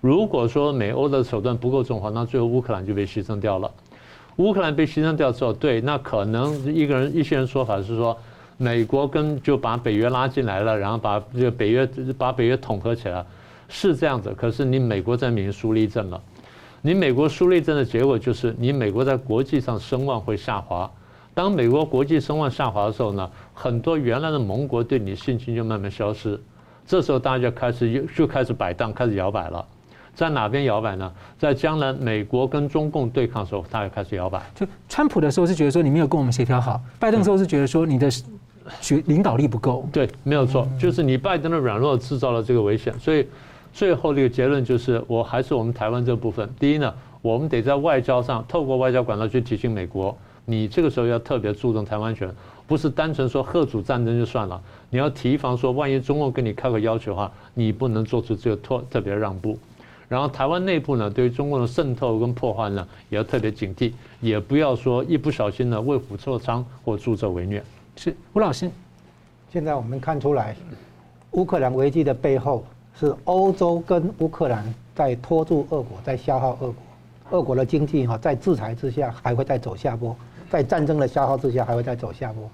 [0.00, 3.70] 如果说美欧的手段不够重的话，那最后乌克兰就被牺牲掉了。
[4.36, 8.16] 乌克兰被牺牲掉之后，对，那可能一个人一些人说法是说，
[8.56, 13.24] 美国跟就把北约拉进来了，然后把这个北约把北约统合起来，
[13.68, 14.32] 是这样子。
[14.36, 16.20] 可是你美国在明输立正了。
[16.80, 20.90] 你美国输立正的结果就是，你美国在国际上声望会下滑。
[21.34, 26.40] 当美国国际声望下滑的时候呢，很多原来的盟国对你信心就慢慢消失。
[26.84, 29.64] 这时候大家就开始又就开始摆荡，开始摇摆了。
[30.14, 31.12] 在哪边摇摆呢？
[31.38, 34.42] 在将来美国跟中共对抗的时候，他也开始摇摆。
[34.54, 38.10] 就川普的时候是觉得说你没有跟我们协调好，拜登的时候是觉得说你的
[38.80, 39.88] 学领导力不够。
[39.92, 43.26] 对，没有错，就是你拜登的软弱制造了这个危险，所以。
[43.74, 46.46] 最后这个结论就是，我还是我们台湾这部分。
[46.60, 46.92] 第一呢，
[47.22, 52.30] 我们得在外交上透过外交管道去提醒美国，你这个时候要特别注重台湾权，
[52.66, 54.60] 不是单纯说贺主战争就算了，
[54.90, 59.58] 你要提防说，万一中共跟你开个要求的话，你不能做出这个特特别让步。
[60.12, 67.64] 然后台湾内部呢，对于中共的渗透跟破坏呢，也要特别警惕，也不要说一不小心呢为虎作伥或助纣为虐。
[67.96, 68.70] 是吴老师，
[69.50, 70.54] 现在我们看出来，
[71.30, 72.62] 乌克兰危机的背后。
[72.94, 74.62] 是欧洲跟乌克兰
[74.94, 76.74] 在拖住俄国，在消耗俄国，
[77.30, 80.14] 俄国的经济哈在制裁之下还会再走下坡，
[80.50, 82.50] 在战争的消耗之下还会再走下坡。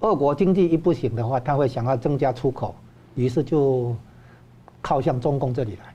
[0.00, 2.74] 俄国经济一不行的话，他会想要增加出口，
[3.14, 3.96] 于是就
[4.82, 5.93] 靠向中共这里来。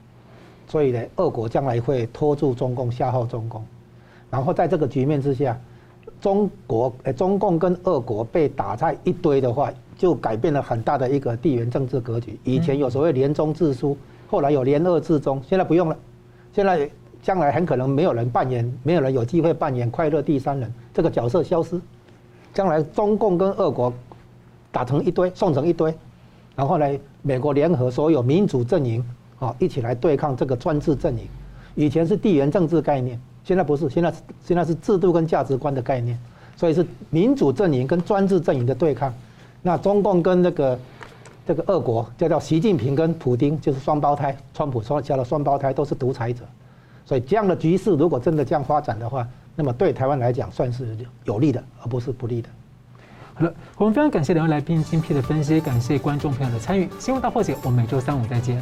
[0.69, 3.61] 所以呢，俄国将来会拖住中共，消耗中共。
[4.31, 5.59] 然后在这个局面之下，
[6.21, 9.69] 中国呃中共跟俄国被打在一堆的话。
[9.99, 12.39] 就改变了很大的一个地缘政治格局。
[12.45, 13.97] 以前有所谓联中制苏，
[14.29, 15.97] 后来有联俄制中，现在不用了。
[16.53, 16.89] 现在
[17.21, 21.77] 将来很可能没有人扮演，没有人有机会扮演快乐第三人这个角色消失。
[22.53, 23.91] 将来中共跟俄国
[24.71, 25.93] 打成一堆，送成一堆，
[26.55, 26.87] 然后呢，
[27.21, 29.03] 美国联合所有民主阵营
[29.39, 31.27] 啊，一起来对抗这个专制阵营。
[31.75, 34.13] 以前是地缘政治概念，现在不是，现在
[34.45, 36.19] 现在是制度跟价值观的概念，
[36.57, 39.13] 所以是民主阵营跟专制阵营的对抗。
[39.61, 40.77] 那中共跟那个
[41.47, 44.35] 这个俄国，叫叫习近平跟普丁，就是双胞胎。
[44.53, 46.43] 川普说叫了双胞胎，都是独裁者。
[47.05, 52.49] 所以这样的局势如果真的这样发展的话，那么对台湾来讲算是有利的，而不是不利的。
[53.33, 56.89] 好了，我们非常感谢两位来宾精辟的分析，感谢观众朋友的参与。
[56.99, 58.61] 新闻大破解，我们每周三五再见。